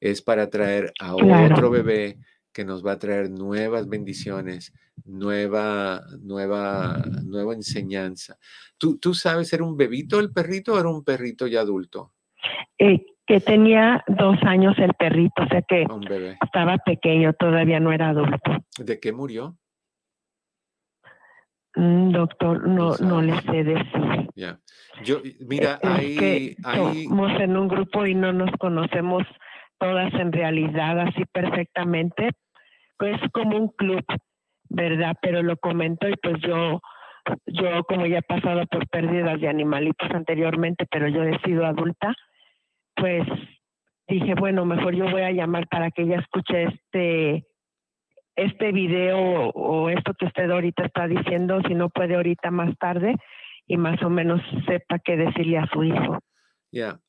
[0.00, 2.18] es para traer a otro bebé
[2.52, 4.72] que nos va a traer nuevas bendiciones,
[5.04, 8.36] nueva, nueva, nueva enseñanza.
[8.78, 12.14] ¿Tú, ¿Tú sabes, era un bebito el perrito o era un perrito ya adulto?
[12.78, 15.86] Eh, que tenía dos años el perrito, o sea que
[16.42, 18.64] estaba pequeño, todavía no era adulto.
[18.78, 19.56] ¿De qué murió?
[21.78, 24.28] Mm, doctor, no, no le sé decir.
[24.34, 24.58] Ya.
[25.04, 29.22] Yo, mira, ahí, somos en un grupo y no nos conocemos
[29.78, 32.30] todas en realidad así perfectamente.
[32.98, 34.04] Pues como un club,
[34.68, 35.14] ¿verdad?
[35.22, 36.80] Pero lo comento y pues yo,
[37.46, 42.12] yo como ya he pasado por pérdidas de animalitos anteriormente, pero yo he sido adulta,
[42.96, 43.22] pues
[44.08, 47.46] dije, bueno, mejor yo voy a llamar para que ella escuche este
[48.38, 53.16] este video o esto que usted ahorita está diciendo, si no puede ahorita más tarde
[53.66, 56.18] y más o menos sepa qué decirle a su hijo.
[56.70, 57.00] Ya,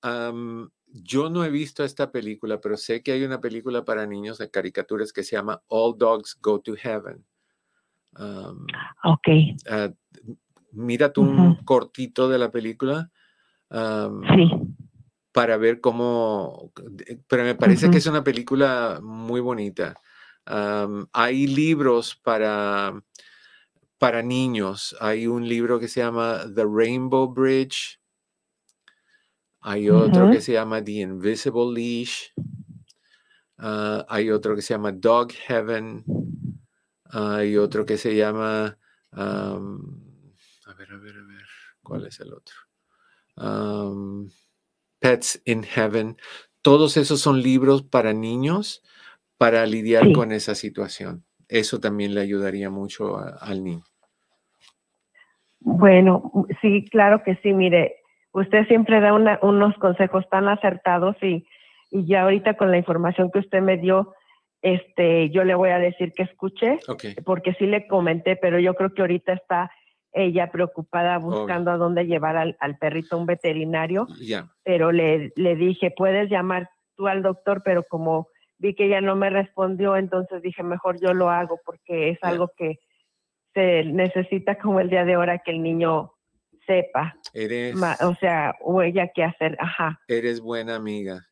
[0.87, 4.49] yo no he visto esta película, pero sé que hay una película para niños de
[4.49, 7.23] caricaturas que se llama All Dogs Go to Heaven.
[9.03, 9.27] ok.
[9.69, 9.93] Uh,
[10.71, 13.11] mira tú un cortito de la película.
[13.71, 14.51] sí.
[15.31, 16.71] Para ver cómo,
[17.27, 19.93] pero me parece que es una película muy bonita
[20.49, 23.03] hay libros para,
[23.97, 24.95] para niños.
[24.99, 27.99] Hay un libro que se llama The Rainbow Bridge.
[29.61, 32.29] Hay otro que se llama The Invisible Leash.
[33.57, 36.03] Ah, hay otro que se llama Dog Heaven.
[37.11, 38.77] Hay otro que se llama,
[39.11, 39.53] a
[40.77, 41.45] ver, a ver, a ver,
[41.81, 42.55] ¿cuál es el otro?
[44.99, 46.17] Pets in Heaven.
[46.61, 48.83] Todos esos son libros para niños
[49.39, 51.23] para lidiar con esa situación.
[51.47, 53.83] Eso también le ayudaría mucho al niño.
[55.61, 57.53] Bueno, sí, claro que sí.
[57.53, 57.95] Mire,
[58.33, 61.45] usted siempre da unos consejos tan acertados y,
[61.89, 64.13] y, ya ahorita con la información que usted me dio,
[64.61, 66.77] este, yo le voy a decir que escuche,
[67.23, 69.71] porque sí le comenté, pero yo creo que ahorita está
[70.11, 74.05] ella preocupada buscando a dónde llevar al, perrito a un veterinario.
[74.63, 78.27] Pero le, le dije, puedes llamar tú al doctor, pero como
[78.59, 82.51] vi que ella no me respondió, entonces dije, mejor yo lo hago porque es algo
[82.55, 82.79] que
[83.53, 86.13] se necesita como el día de ahora que el niño
[86.67, 87.15] sepa.
[87.33, 87.75] Eres.
[88.01, 89.99] o sea, o ella qué hacer, ajá.
[90.07, 91.25] Eres buena amiga.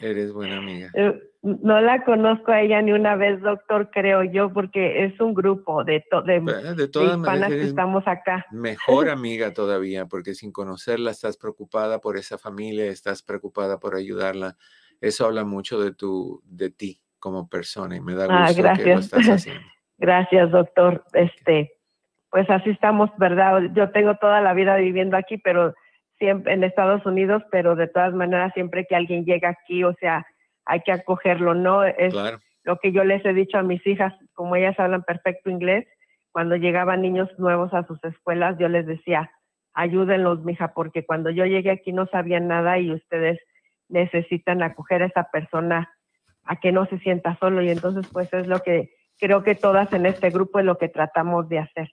[0.00, 0.90] Eres buena amiga.
[1.00, 5.32] Eh, no la conozco a ella ni una vez, doctor, creo yo, porque es un
[5.32, 8.44] grupo de, de, de, todas hispanas que estamos acá.
[8.50, 14.58] Mejor amiga todavía, porque sin conocerla estás preocupada por esa familia, estás preocupada por ayudarla.
[15.00, 18.94] Eso habla mucho de tu, de ti como persona y me da ah, gusto que
[18.94, 19.66] lo estás haciendo.
[19.98, 21.04] Gracias, doctor.
[21.12, 21.72] Este,
[22.30, 23.62] pues así estamos, ¿verdad?
[23.74, 25.74] Yo tengo toda la vida viviendo aquí, pero
[26.18, 30.26] siempre en Estados Unidos, pero de todas maneras siempre que alguien llega aquí, o sea,
[30.64, 31.84] hay que acogerlo, ¿no?
[31.84, 32.14] Es
[32.62, 35.86] lo que yo les he dicho a mis hijas, como ellas hablan perfecto inglés,
[36.30, 39.30] cuando llegaban niños nuevos a sus escuelas, yo les decía,
[39.72, 43.40] ayúdenlos, mija, porque cuando yo llegué aquí no sabían nada y ustedes
[43.90, 45.90] necesitan acoger a esa persona
[46.44, 49.92] a que no se sienta solo y entonces pues es lo que creo que todas
[49.92, 51.90] en este grupo es lo que tratamos de hacer.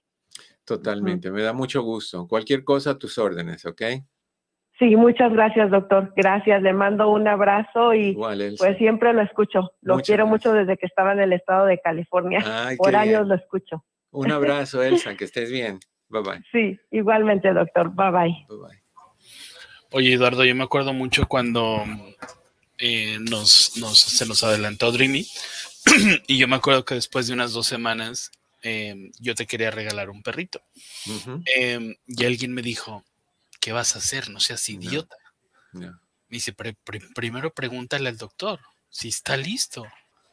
[0.63, 2.27] Totalmente, me da mucho gusto.
[2.27, 3.81] Cualquier cosa a tus órdenes, ¿ok?
[4.79, 6.13] Sí, muchas gracias, doctor.
[6.15, 8.15] Gracias, le mando un abrazo y
[8.57, 9.71] pues siempre lo escucho.
[9.81, 12.39] Lo quiero mucho desde que estaba en el estado de California.
[12.77, 13.83] Por años lo escucho.
[14.11, 15.79] Un abrazo, Elsa, que estés bien.
[16.09, 16.43] Bye bye.
[16.51, 17.89] Sí, igualmente, doctor.
[17.93, 18.45] Bye bye.
[18.47, 18.86] Bye bye.
[19.91, 21.83] Oye, Eduardo, yo me acuerdo mucho cuando
[22.77, 25.27] eh, nos, se nos adelantó Dreamy
[26.27, 28.31] y yo me acuerdo que después de unas dos semanas
[28.61, 30.61] em, yo te quería regalar un perrito.
[31.55, 33.05] Em, y alguien me dijo,
[33.59, 34.29] ¿qué vas a hacer?
[34.29, 35.15] No seas idiota.
[35.71, 35.91] Me
[36.29, 36.53] dice,
[37.15, 38.59] primero pregúntale al doctor
[38.89, 39.85] si está listo.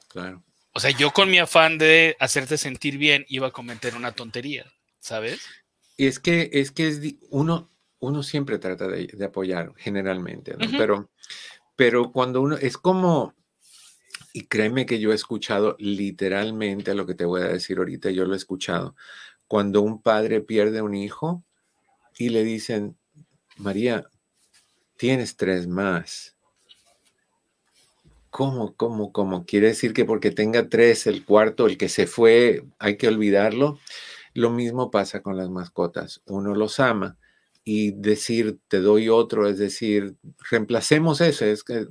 [0.08, 0.42] Claro.
[0.72, 4.66] O sea, yo con mi afán de hacerte sentir bien iba a cometer una tontería,
[4.98, 5.40] ¿sabes?
[5.96, 7.00] Y es que es que es
[7.30, 7.70] uno
[8.04, 11.10] uno siempre trata de, apoyar generalmente, pero
[11.76, 13.34] pero cuando uno es como
[14.32, 18.24] y créeme que yo he escuchado literalmente lo que te voy a decir ahorita, yo
[18.24, 18.96] lo he escuchado.
[19.46, 21.44] Cuando un padre pierde un hijo
[22.18, 22.96] y le dicen,
[23.56, 24.06] María,
[24.96, 26.36] tienes tres más.
[28.30, 29.44] ¿Cómo, cómo, cómo?
[29.46, 33.78] ¿Quiere decir que porque tenga tres, el cuarto, el que se fue, hay que olvidarlo?
[34.32, 36.22] Lo mismo pasa con las mascotas.
[36.26, 37.18] Uno los ama,
[37.64, 40.16] y decir te doy otro, es decir,
[40.50, 41.46] reemplacemos eso.
[41.46, 41.86] Es que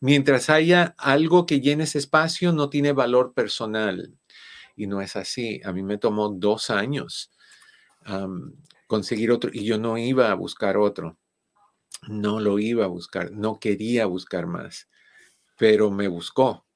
[0.00, 4.14] mientras haya algo que llene ese espacio, no tiene valor personal.
[4.76, 5.60] Y no es así.
[5.64, 7.32] A mí me tomó dos años
[8.86, 11.18] conseguir otro y yo no iba a buscar otro.
[12.08, 14.88] No lo iba a buscar, no quería buscar más,
[15.58, 16.66] pero me buscó.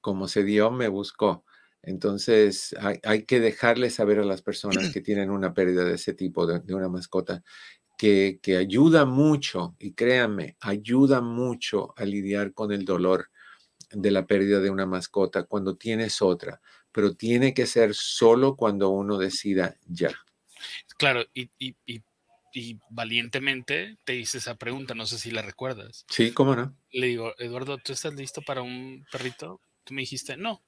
[0.00, 1.44] Como se dio, me buscó.
[1.82, 6.46] Entonces, hay, que dejarle saber a las personas que tienen una pérdida de ese tipo,
[6.46, 7.42] de una mascota,
[7.98, 13.30] que, ayuda mucho, y créanme, ayuda mucho a lidiar con el dolor
[13.90, 16.60] de la pérdida de una mascota cuando tienes otra,
[16.92, 20.12] pero tiene que ser solo cuando uno decida ya.
[20.96, 21.46] Claro, y,
[22.90, 26.06] valientemente te hice esa pregunta, no sé si la recuerdas.
[26.08, 26.76] Sí, cómo no.
[26.92, 29.60] Le digo, Eduardo, ¿tú estás listo para un perrito?
[29.84, 30.62] Tú me dijiste, no.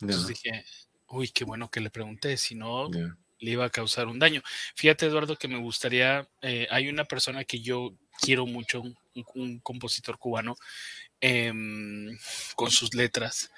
[0.00, 0.64] Entonces dije,
[1.08, 2.88] uy, qué bueno que le pregunté, si no,
[3.40, 4.42] le iba a causar un daño.
[4.76, 8.82] Fíjate, Eduardo, que me gustaría, eh, hay una persona que yo quiero mucho,
[9.34, 10.56] un, compositor cubano,
[11.20, 12.16] em,
[12.54, 13.50] con sus letras,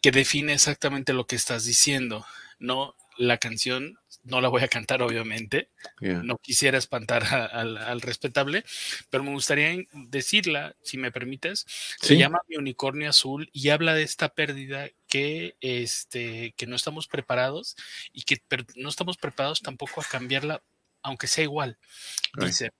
[0.00, 2.24] que define exactamente lo que estás diciendo,
[2.58, 2.94] ¿no?
[3.18, 5.70] La canción no la voy a cantar, obviamente.
[6.00, 8.64] No quisiera espantar al respetable,
[9.08, 11.66] pero me gustaría decirla, si me permites.
[12.00, 17.08] Se llama Mi Unicornio Azul y habla de esta pérdida que, este, que no estamos
[17.08, 17.76] preparados
[18.12, 18.40] y que
[18.76, 20.62] no estamos preparados tampoco a cambiarla
[21.02, 21.78] aunque sea igual.
[22.34, 22.72] Dice,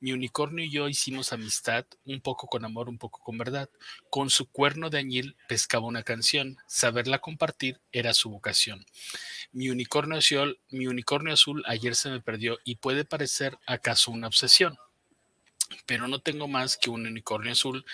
[0.00, 3.70] mi unicornio y yo hicimos amistad, un poco con amor, un poco con verdad.
[4.10, 8.84] Con su cuerno de añil pescaba una canción, saberla compartir era su vocación.
[9.52, 14.26] Mi unicornio azul, mi unicornio azul ayer se me perdió y puede parecer acaso una
[14.26, 14.76] obsesión.
[15.86, 17.84] Pero no tengo más que un unicornio azul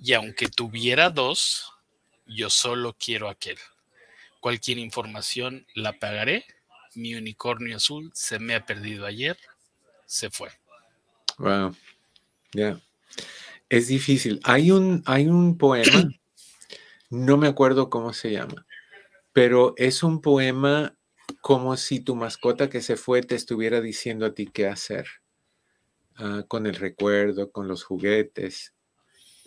[0.00, 1.72] y aunque tuviera dos,
[2.26, 3.58] yo solo quiero aquel.
[4.40, 6.44] cualquier información la pagaré.
[6.98, 9.38] Mi unicornio azul se me ha perdido ayer,
[10.04, 10.48] se fue.
[11.38, 11.76] Wow.
[12.52, 12.80] Ya.
[13.68, 14.40] Es difícil.
[14.42, 15.84] Hay un, hay un poema,
[17.10, 18.66] no me acuerdo cómo se llama,
[19.32, 20.96] pero es un poema
[21.40, 25.06] como si tu mascota que se fue te estuviera diciendo a ti qué hacer,
[26.16, 28.74] ah, con el recuerdo, con los juguetes.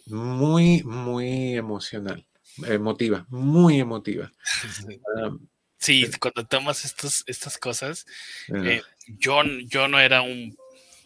[0.05, 2.25] Muy, muy emocional,
[2.65, 4.31] emotiva, muy emotiva.
[5.81, 8.05] sí, cuando tomas estos, estas cosas,
[8.47, 10.57] eh, yo, yo no era un,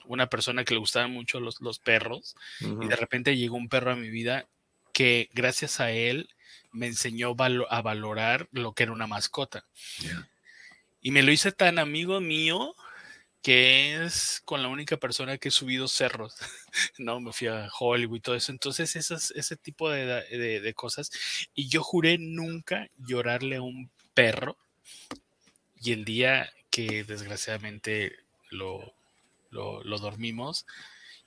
[0.05, 3.91] una persona que le gustaban mucho los, los perros y de repente llegó un perro
[3.91, 4.45] a mi vida
[4.93, 6.29] que gracias a él
[6.71, 7.35] me enseñó
[7.69, 9.65] a valorar lo que era una mascota.
[11.01, 12.75] Y me lo hice tan amigo mío
[13.45, 16.35] que es con la única persona que he subido cerros,
[16.97, 17.19] ¿no?
[17.19, 18.51] Me fui a Hollywood y todo eso.
[18.51, 20.05] Entonces, esas, ese tipo de,
[20.59, 21.11] de, cosas.
[21.53, 24.57] Y yo juré nunca llorarle a un perro.
[25.81, 28.15] Y el día que desgraciadamente
[28.51, 28.93] lo,
[29.49, 30.65] lo, dormimos,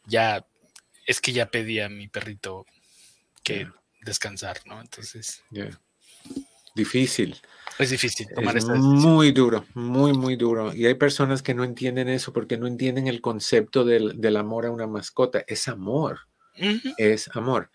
[0.06, 0.46] ya
[1.06, 2.66] es que ya pedí a mi perrito
[3.42, 3.68] que
[4.02, 4.80] descansar, ¿no?
[4.80, 5.42] Entonces.
[6.74, 7.36] Difícil.
[7.78, 10.74] Es difícil tomar es Muy duro, muy, muy duro.
[10.74, 14.70] Y hay personas que no entienden eso porque no entienden el concepto del, amor a
[14.70, 15.44] una mascota.
[15.46, 16.20] Es amor.
[16.96, 17.70] Es amor.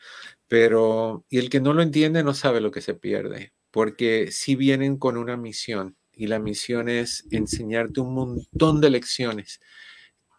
[0.48, 3.54] Pero, y el que no lo entiende no sabe lo que se pierde.
[3.74, 9.60] Porque si vienen con una misión y la misión es enseñarte un montón de lecciones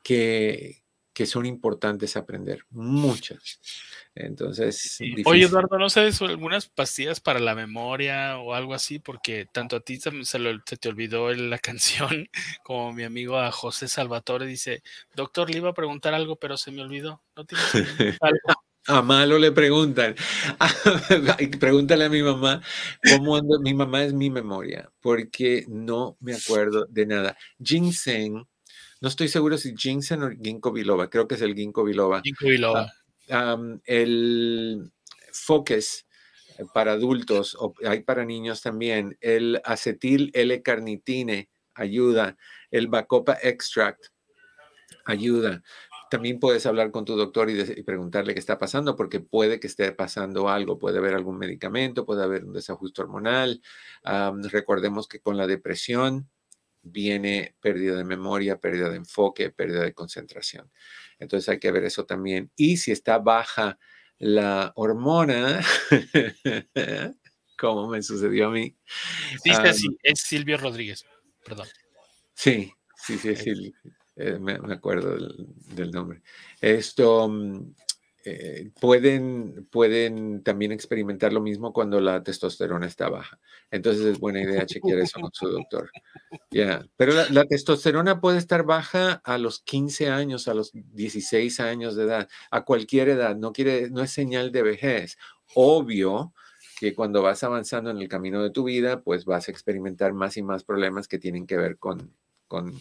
[0.05, 2.65] que, que son importantes aprender.
[2.71, 3.59] Muchas.
[4.15, 9.01] Entonces, oye Eduardo, ¿no sabes algunas pastillas para la memoria o algo así?
[9.01, 12.29] Porque tanto a ti se, se te olvidó la canción
[12.63, 14.85] como mi amigo a José Salvatore dice,
[15.17, 17.21] doctor, le iba a preguntar algo, pero se me olvidó.
[17.35, 17.67] ¿No tienes
[18.87, 20.15] A malo le preguntan.
[21.61, 22.61] Pregúntale a mi mamá
[23.11, 23.59] cómo ando.
[23.61, 27.37] Mi mamá es mi memoria, porque no me acuerdo de nada.
[27.59, 28.47] Ginseng,
[29.01, 32.21] no estoy seguro si ginseng o ginkgo biloba, creo que es el ginkgo biloba.
[32.23, 32.93] Ginkgo biloba.
[33.31, 33.57] Ah,
[33.87, 34.93] el
[35.33, 36.07] Focus
[36.73, 42.37] para adultos, o hay para niños también, el acetil L-carnitine ayuda,
[42.71, 44.07] el Bacopa Extract
[45.05, 45.63] ayuda.
[46.15, 49.91] También puedes hablar con tu doctor y, preguntarle qué está pasando, porque puede que esté
[49.91, 53.61] pasando algo, puede haber algún medicamento, puede haber un desajuste hormonal.
[54.45, 56.31] recordemos que con la depresión
[56.83, 60.71] viene pérdida de memoria, pérdida de enfoque, pérdida de concentración.
[61.19, 62.53] Entonces hay que ver eso también.
[62.55, 63.77] Y si está baja
[64.19, 65.65] la hormona,
[67.59, 68.77] como me sucedió a mí.
[69.43, 69.51] Sí,
[70.05, 71.05] es Silvio Rodríguez,
[71.45, 71.67] perdón.
[72.35, 73.75] Sí, sí, sí, sí,
[74.17, 75.17] eh, me, acuerdo
[75.75, 76.23] del, nombre.
[76.61, 77.75] Esto, mm,
[78.27, 83.39] eh, pueden, pueden también experimentar lo mismo cuando la testosterona está baja.
[83.71, 85.91] Entonces es buena idea chequear eso con su doctor.
[86.51, 91.97] Ya, Pero la, testosterona puede estar baja a los 15 años, a los 16 años
[91.97, 93.37] de edad, a cualquier edad.
[93.37, 95.19] No, quiere, no es señal de vejez.
[95.55, 96.33] Obvio
[96.79, 100.37] que cuando vas avanzando en el camino de tu vida, pues vas a experimentar más
[100.37, 102.15] y más problemas que tienen que ver con,
[102.49, 102.73] con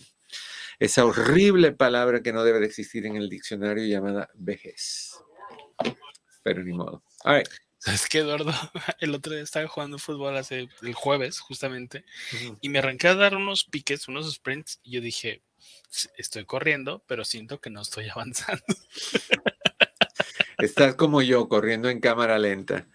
[0.80, 5.14] esa horrible palabra que no debe de existir en el diccionario llamada vejez
[6.44, 7.04] pero ni modo.
[7.80, 8.52] ¿Sabes qué, Eduardo?
[9.00, 12.06] El otro día estaba jugando fútbol hace el jueves, justamente,
[12.62, 15.42] y me arranqué a dar unos piques, unos sprints, y yo dije,
[16.18, 18.64] estoy corriendo, pero siento que no estoy avanzando.
[20.60, 22.88] Estás como yo, corriendo en cámara lenta.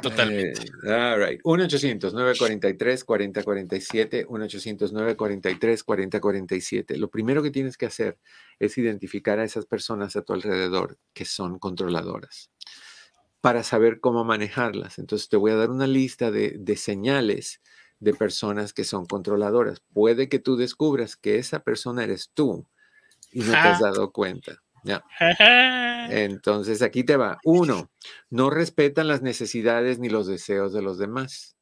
[0.00, 0.62] Totalmente.
[0.86, 1.40] Eh, all right.
[1.42, 6.96] 1-800-943-4047, 1-800-943-4047.
[6.96, 8.18] Lo primero que tienes que hacer
[8.58, 12.50] es identificar a esas personas a tu alrededor que son controladoras
[13.40, 14.98] para saber cómo manejarlas.
[14.98, 17.60] Entonces te voy a dar una lista de, de señales
[18.00, 19.80] de personas que son controladoras.
[19.92, 22.66] Puede que tú descubras que esa persona eres tú
[23.32, 24.63] y no te has dado cuenta.
[26.10, 27.38] Entonces aquí te va.
[27.44, 27.90] Uno,
[28.30, 31.56] no respetan las necesidades ni los deseos de los demás.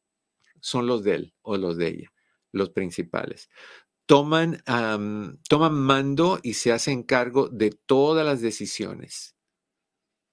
[0.60, 2.12] Son los de él o los de ella,
[2.52, 3.48] los principales.
[4.06, 4.62] Toman,
[5.48, 9.36] toman mando y se hacen cargo de todas las decisiones.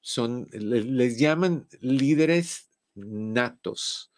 [0.02, 4.12] Son, les llaman líderes natos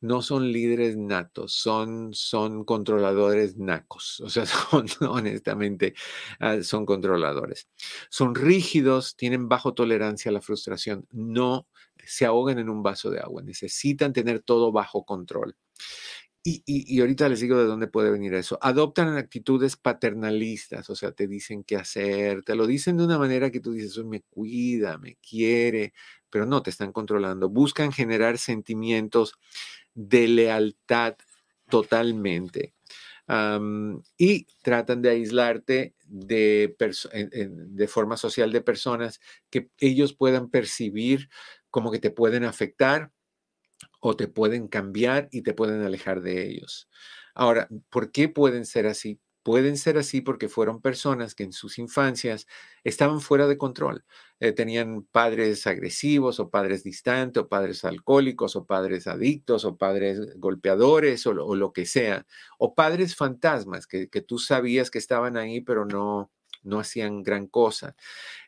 [0.00, 5.94] no son líderes natos, son, son controladores nacos, o sea, son honestamente,
[6.40, 7.68] ah, son controladores.
[8.10, 11.66] Son rígidos, tienen bajo tolerancia a la frustración, no
[12.04, 15.56] se ahogan en un vaso de agua, necesitan tener todo bajo control.
[16.48, 18.56] Y, y, ahorita les digo de dónde puede venir eso.
[18.62, 23.50] Adoptan actitudes paternalistas, o sea, te dicen qué hacer, te lo dicen de una manera
[23.50, 25.92] que tú dices, me cuida, me quiere,
[26.30, 27.48] pero no te están controlando.
[27.48, 29.34] Buscan generar sentimientos
[29.96, 31.16] de lealtad
[31.68, 32.74] totalmente.
[34.16, 36.76] y tratan de aislarte de,
[37.38, 39.20] de forma social de personas
[39.50, 41.28] que ellos puedan percibir
[41.70, 43.10] como que te pueden afectar
[44.00, 46.88] o te pueden cambiar y te pueden alejar de ellos.
[47.34, 49.20] Ahora, ¿por qué pueden ser así?
[49.46, 52.48] Pueden ser así porque fueron personas que en sus infancias
[52.82, 54.04] estaban fuera de control.
[54.40, 60.36] Eh, tenían padres agresivos o padres distantes o padres alcohólicos o padres adictos o padres
[60.36, 62.26] golpeadores o, lo que sea.
[62.58, 66.32] O padres fantasmas que, que tú sabías que estaban ahí pero no,
[66.64, 67.94] no hacían gran cosa.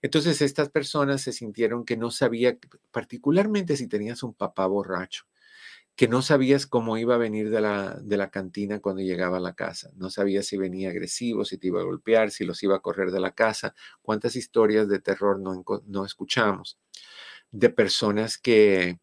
[0.02, 2.58] Entonces estas personas se sintieron que no sabía,
[2.90, 5.26] particularmente si tenías un papá borracho
[5.98, 9.40] que no sabías cómo iba a venir de la, de la cantina cuando llegaba a
[9.40, 9.90] la casa.
[9.96, 13.10] No sabías si venía agresivo, si te iba a golpear, si los iba a correr
[13.10, 13.74] de la casa.
[14.00, 16.78] ¿Cuántas historias de terror no, no escuchamos?
[17.50, 19.00] De personas que...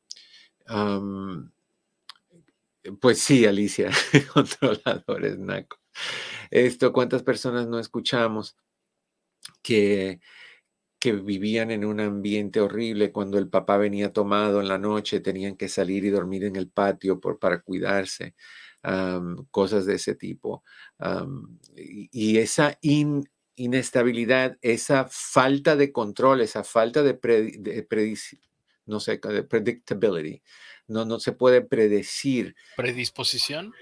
[3.01, 3.91] pues sí, Alicia,
[4.33, 5.81] controladores, Naco.
[6.49, 8.55] Esto, ¿cuántas personas no escuchamos
[9.61, 10.21] que
[11.05, 15.55] que vivían en un ambiente horrible cuando el papá venía tomado en la noche, tenían
[15.55, 18.33] que salir y dormir en el patio por, para cuidarse,
[19.51, 20.63] cosas de ese tipo.
[21.75, 22.79] y, esa
[23.55, 27.19] inestabilidad, esa falta de control, esa falta de,
[28.87, 30.41] no sé, de predictability,
[30.87, 32.55] no, no se puede predecir.
[32.75, 33.75] ¿Predisposición?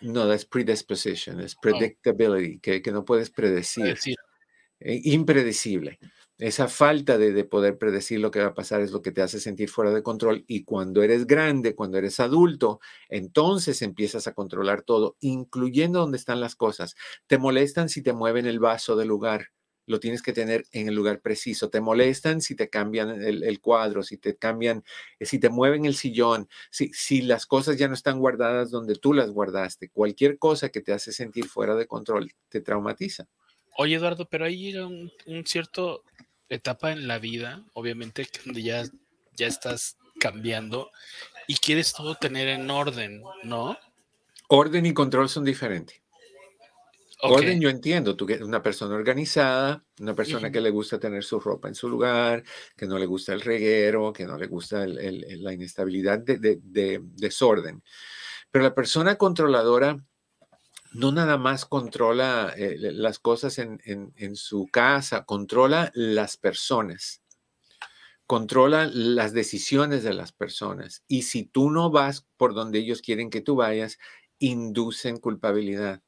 [0.00, 1.60] No, es predisposition, es oh.
[1.60, 3.98] predictability, que, que, no puedes predecir.
[4.80, 5.98] Eh, impredecible.
[6.38, 9.40] Esa falta de, poder predecir lo que va a pasar es lo que te hace
[9.40, 12.78] sentir fuera de control y cuando eres grande, cuando eres adulto,
[13.08, 16.94] entonces empiezas a controlar todo, incluyendo dónde están las cosas.
[17.26, 19.48] Te molestan si te mueven el vaso del lugar,
[19.86, 21.70] lo tienes que tener en el lugar preciso.
[21.70, 24.84] Te molestan si te cambian el, cuadro, si te cambian,
[25.18, 28.94] eh, si te mueven el sillón, si, si las cosas ya no están guardadas donde
[28.94, 29.88] tú las guardaste.
[29.88, 33.26] Cualquier cosa que te hace sentir fuera de control te traumatiza.
[33.80, 35.12] Oye, Eduardo, pero ahí llega un,
[35.46, 36.02] cierto
[36.48, 38.84] etapa en la vida, obviamente, donde ya,
[39.36, 40.90] ya estás cambiando
[41.46, 43.78] y quieres todo tener en orden, ¿no?
[44.48, 46.00] Orden y control son diferentes.
[47.20, 51.40] Orden yo entiendo, tú eres una persona organizada, una persona que le gusta tener su
[51.40, 52.44] ropa en su lugar,
[52.76, 57.82] que no le gusta el reguero, que no le gusta la inestabilidad de, de, desorden.
[58.50, 59.98] Pero la persona controladora
[60.92, 67.22] no nada más controla eh, las cosas en, su casa, controla las personas,
[68.26, 71.04] controla las decisiones de las personas.
[71.08, 73.98] Y si tú no vas por donde ellos quieren que tú vayas,
[74.38, 76.02] inducen culpabilidad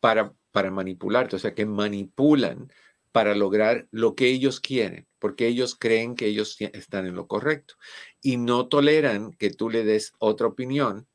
[0.00, 2.72] para, para manipularte, o sea, que manipulan
[3.12, 7.74] para lograr lo que ellos quieren, porque ellos creen que ellos están en lo correcto
[8.20, 11.08] y no toleran que tú le des otra opinión,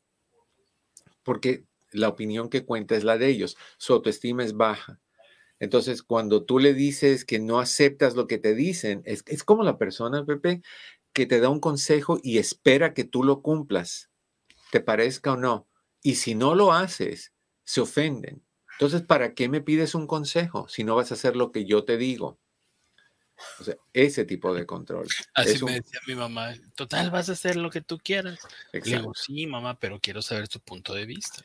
[1.23, 1.65] porque
[1.95, 3.57] la opinión que cuenta es la de ellos.
[3.77, 4.99] Su autoestima es baja.
[5.59, 9.63] Entonces, cuando tú le dices que no aceptas lo que te dicen, es, es como
[9.63, 10.61] la persona, Pepe,
[11.13, 14.09] que te da un consejo y espera que tú lo cumplas,
[14.71, 15.67] te parezca o no.
[16.03, 17.33] Y si no lo haces,
[17.63, 18.43] se ofenden.
[18.73, 21.85] Entonces, ¿para qué me pides un consejo si no vas a hacer lo que yo
[21.85, 22.37] te digo?
[23.59, 25.07] O sea, ese tipo de control.
[25.33, 28.39] Así me decía mi mamá, total, vas a hacer lo que tú quieras.
[28.83, 31.43] Digo, sí, mamá, pero quiero saber tu punto de vista.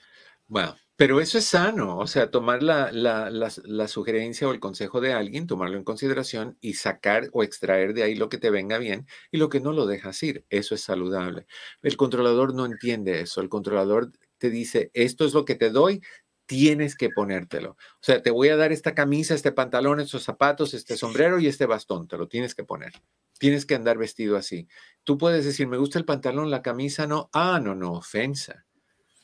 [0.51, 5.13] Bueno, pero eso es sano, o sea, tomar la, la, sugerencia o el consejo de
[5.13, 9.07] alguien, tomarlo en consideración y sacar o extraer de ahí lo que te venga bien
[9.31, 10.45] y lo que no lo dejas ir.
[10.51, 11.47] Eso es saludable.
[11.83, 13.41] El controlador no entiende eso.
[13.41, 16.03] El controlador te dice, esto es lo que te doy,
[16.47, 17.71] tienes que ponértelo.
[17.71, 21.47] O sea, te voy a dar esta camisa, este pantalón, estos zapatos, este sombrero y
[21.47, 22.93] este bastón, te lo tienes que poner.
[23.39, 24.67] Tienes que andar vestido así.
[25.05, 27.31] Tú puedes decir, me gusta el pantalón, la camisa no.
[27.33, 28.67] Ah, no, no, ofensa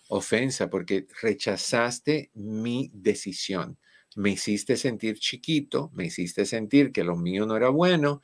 [0.09, 3.79] ofensa porque rechazaste mi decisión.
[4.15, 8.23] Me hiciste sentir chiquito, me hiciste sentir que lo mío no era bueno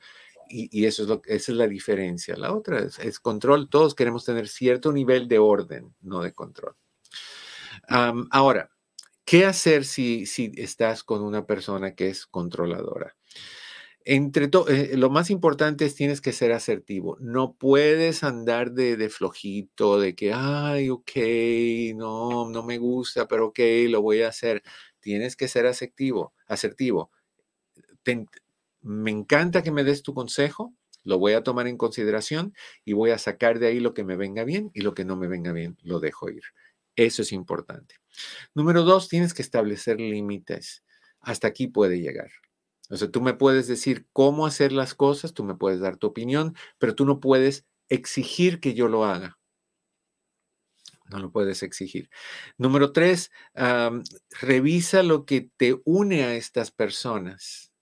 [0.49, 2.35] y, eso es lo, esa es la diferencia.
[2.35, 3.69] La otra es, control.
[3.69, 6.75] Todos queremos tener cierto nivel de orden, no de control.
[7.87, 8.69] ahora,
[9.25, 13.15] ¿qué hacer si, si estás con una persona que es controladora?
[14.05, 17.17] Entre eh, lo más importante es tienes que ser asertivo.
[17.21, 21.11] No puedes andar de, flojito, de que, ay, ok,
[21.95, 24.61] no, no me gusta, pero ok, lo voy a hacer.
[24.99, 27.11] Tienes que ser asertivo, asertivo.
[28.81, 30.73] me encanta que me des tu consejo,
[31.03, 32.53] lo voy a tomar en consideración
[32.85, 35.15] y voy a sacar de ahí lo que me venga bien y lo que no
[35.15, 36.43] me venga bien, lo dejo ir.
[36.95, 37.95] Eso es importante.
[38.53, 40.83] Número dos, tienes que establecer límites.
[41.19, 42.29] Hasta aquí puede llegar.
[42.97, 46.55] Sea, tú me puedes decir cómo hacer las cosas, tú me puedes dar tu opinión,
[46.77, 49.39] pero tú no puedes exigir que yo lo haga.
[51.09, 52.09] No lo puedes exigir.
[52.57, 53.31] Número tres,
[54.41, 57.73] revisa lo que te une a estas personas,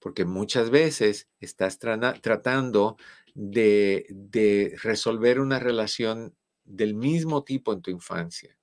[0.00, 2.96] porque muchas veces estás tratando
[3.34, 6.34] de, de resolver una relación
[6.64, 8.58] del mismo tipo en tu infancia.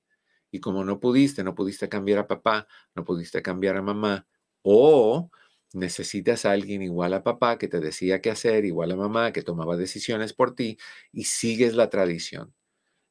[0.51, 4.28] Y como no pudiste, no pudiste cambiar a papá, no pudiste cambiar a mamá,
[4.61, 5.30] o
[5.74, 9.41] necesitas a alguien igual a papá que te decía qué hacer, igual a mamá que
[9.43, 10.78] tomaba decisiones por ti
[11.11, 12.53] y sigues la tradición.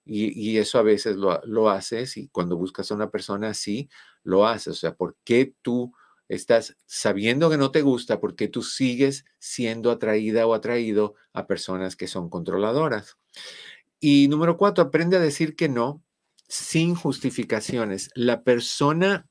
[0.06, 3.88] Y, eso a veces lo, lo, haces y cuando buscas a una persona así,
[4.22, 4.68] lo haces.
[4.68, 5.94] O sea, ¿por qué tú
[6.28, 8.20] estás sabiendo que no te gusta?
[8.20, 13.16] ¿Por qué tú sigues siendo atraída o atraído a personas que son controladoras?
[13.98, 16.02] Y número cuatro, aprende a decir que no
[16.48, 18.10] sin justificaciones.
[18.14, 19.26] La persona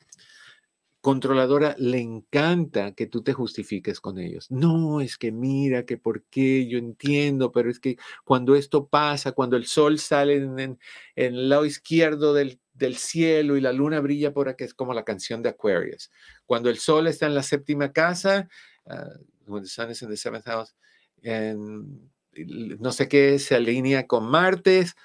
[1.03, 4.49] controladora le encanta que tú te justifiques con ellos.
[4.49, 9.33] No, es que mira, que por qué, yo entiendo, pero es que cuando esto pasa,
[9.33, 10.79] cuando el sol sale en,
[11.17, 12.57] el lado izquierdo del,
[12.95, 16.09] cielo y la luna brilla por aquí, es como la canción de Aquarius.
[16.45, 18.47] Cuando el sol está en la séptima casa,
[18.85, 20.73] uh, the sun is in the seventh house,
[21.21, 24.95] no sé qué, se alinea con Martes.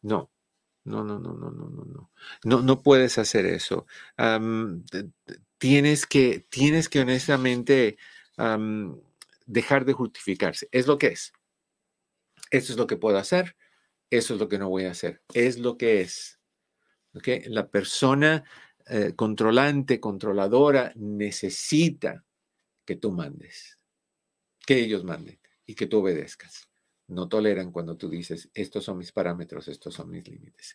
[0.00, 0.31] No,
[0.84, 2.10] no, no, no, no, no, no, no.
[2.44, 3.86] No, no puedes hacer eso.
[5.58, 7.98] tienes, que, tienes que honestamente
[9.46, 10.68] dejar de justificarse.
[10.72, 11.32] Es lo que es.
[12.50, 13.56] Eso es lo que puedo hacer.
[14.10, 15.22] Eso es lo que no voy a hacer.
[15.32, 16.38] Es lo que es.
[17.14, 17.42] ¿Okay?
[17.46, 18.44] La persona
[18.86, 22.24] eh, controlante, controladora, necesita
[22.84, 23.78] que tú mandes.
[24.66, 26.71] Que ellos manden y que tú obedezcas
[27.12, 30.74] no toleran cuando tú dices, estos son mis parámetros, estos son mis límites.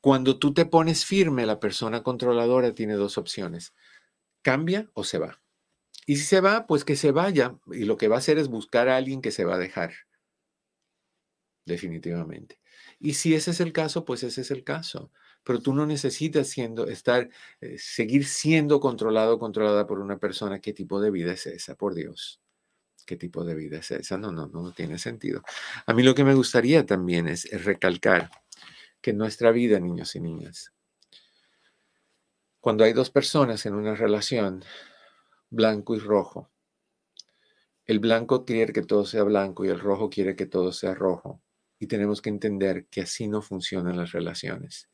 [0.00, 3.74] Cuando tú te pones firme, la persona controladora tiene dos opciones,
[4.42, 5.42] cambia o se va.
[6.06, 7.58] Y si se va, pues que se vaya.
[7.70, 9.92] Y lo que va a hacer es buscar a alguien que se va a dejar.
[11.66, 12.60] Definitivamente.
[12.98, 15.12] Y si ese es el caso, pues ese es el caso.
[15.44, 17.28] Pero tú no necesitas siendo, estar,
[17.60, 20.60] eh, seguir siendo controlado o controlada por una persona.
[20.60, 21.74] ¿Qué tipo de vida es esa?
[21.74, 22.40] Por Dios
[23.08, 24.18] qué tipo de vida es esa.
[24.18, 25.42] No, no, no, tiene sentido.
[25.86, 28.30] A mí lo que me gustaría también es, recalcar
[29.00, 30.74] que nuestra vida, niños y niñas,
[32.60, 34.62] cuando hay dos personas en una relación,
[35.48, 36.50] blanco y rojo,
[37.86, 41.40] el blanco quiere que todo sea blanco y el rojo quiere que todo sea rojo.
[41.78, 44.90] Y tenemos que entender que así no funcionan las relaciones.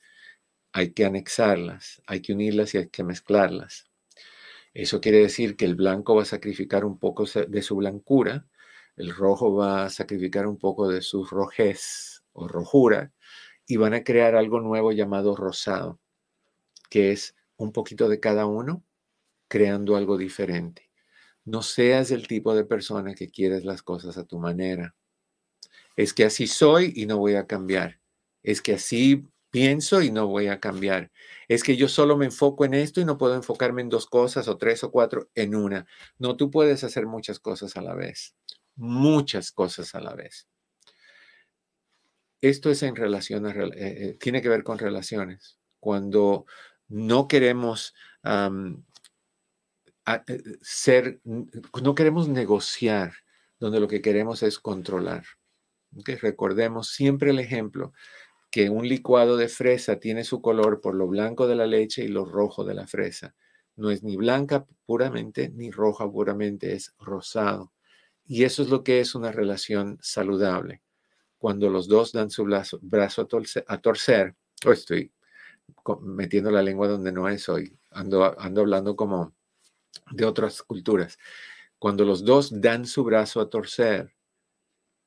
[0.73, 3.91] Hay que anexarlas, hay que unirlas y hay que mezclarlas.
[4.75, 8.47] Eso quiere decir que el blanco va a sacrificar un poco de su blancura,
[8.97, 13.13] el rojo va a sacrificar un poco de su rojez o rojura
[13.67, 16.01] y van a crear algo nuevo llamado rosado,
[16.91, 18.85] que es un poquito de cada uno
[19.49, 20.91] creando algo diferente.
[21.45, 24.97] No seas el tipo de persona que quieres las cosas a tu manera.
[25.97, 28.01] Es que así soy y no voy a cambiar.
[28.43, 31.13] Es que así pienso y no voy a cambiar.
[31.47, 34.49] Es que yo solo me enfoco en esto y no puedo enfocarme en dos cosas
[34.49, 35.87] o tres o cuatro en una.
[36.19, 38.35] No, tú puedes hacer muchas cosas a la vez.
[38.75, 40.49] Muchas cosas a la vez.
[42.41, 45.57] Esto es en relación a, eh, eh, tiene que ver con relaciones.
[45.79, 46.47] Cuando
[46.89, 47.95] no queremos
[48.25, 48.77] eh,
[50.63, 53.13] ser, no queremos negociar,
[53.61, 55.23] donde lo que queremos es controlar.
[55.93, 57.93] Recordemos siempre el ejemplo
[58.55, 62.07] que un licuado de fresa tiene su color por lo blanco de la leche y
[62.07, 63.35] lo rojo de la fresa.
[63.75, 67.73] No es ni blanca puramente ni roja puramente, es rosado.
[68.25, 70.83] Y eso es lo que es una relación saludable.
[71.37, 72.79] Cuando los dos dan su brazo,
[73.67, 75.13] a, torcer, estoy
[76.03, 79.35] metiendo la lengua donde no es hoy, ando, ando hablando como
[80.13, 81.19] de otras culturas.
[81.81, 84.15] Cuando los dos dan su brazo a torcer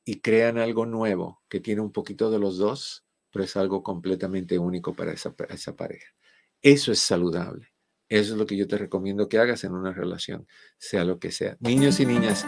[0.04, 3.07] y crean algo nuevo que tiene un poquito de los dos,
[3.44, 6.14] es algo completamente único para esa, esa pareja.
[6.62, 7.72] Eso es saludable.
[8.10, 11.32] Eso es lo que yo te recomiendo que hagas en una relación, sea lo que
[11.32, 11.58] sea.
[11.60, 12.46] Niños y niñas,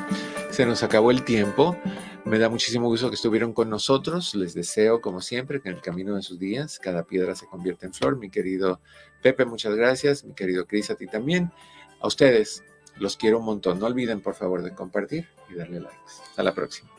[0.51, 1.75] se nos acabó el tiempo.
[2.23, 4.35] Me da muchísimo gusto que estuvieron con nosotros.
[4.35, 7.85] Les deseo, como siempre, que en el camino de sus días cada piedra se convierta
[7.85, 8.17] en flor.
[8.17, 8.79] Mi querido
[9.21, 10.23] Pepe, muchas gracias.
[10.23, 11.51] Mi querido Cris, a ti también.
[11.99, 12.63] A ustedes,
[12.97, 13.79] los quiero un montón.
[13.79, 15.99] No olviden, por favor, de compartir y darle likes.
[16.29, 16.98] Hasta la próxima.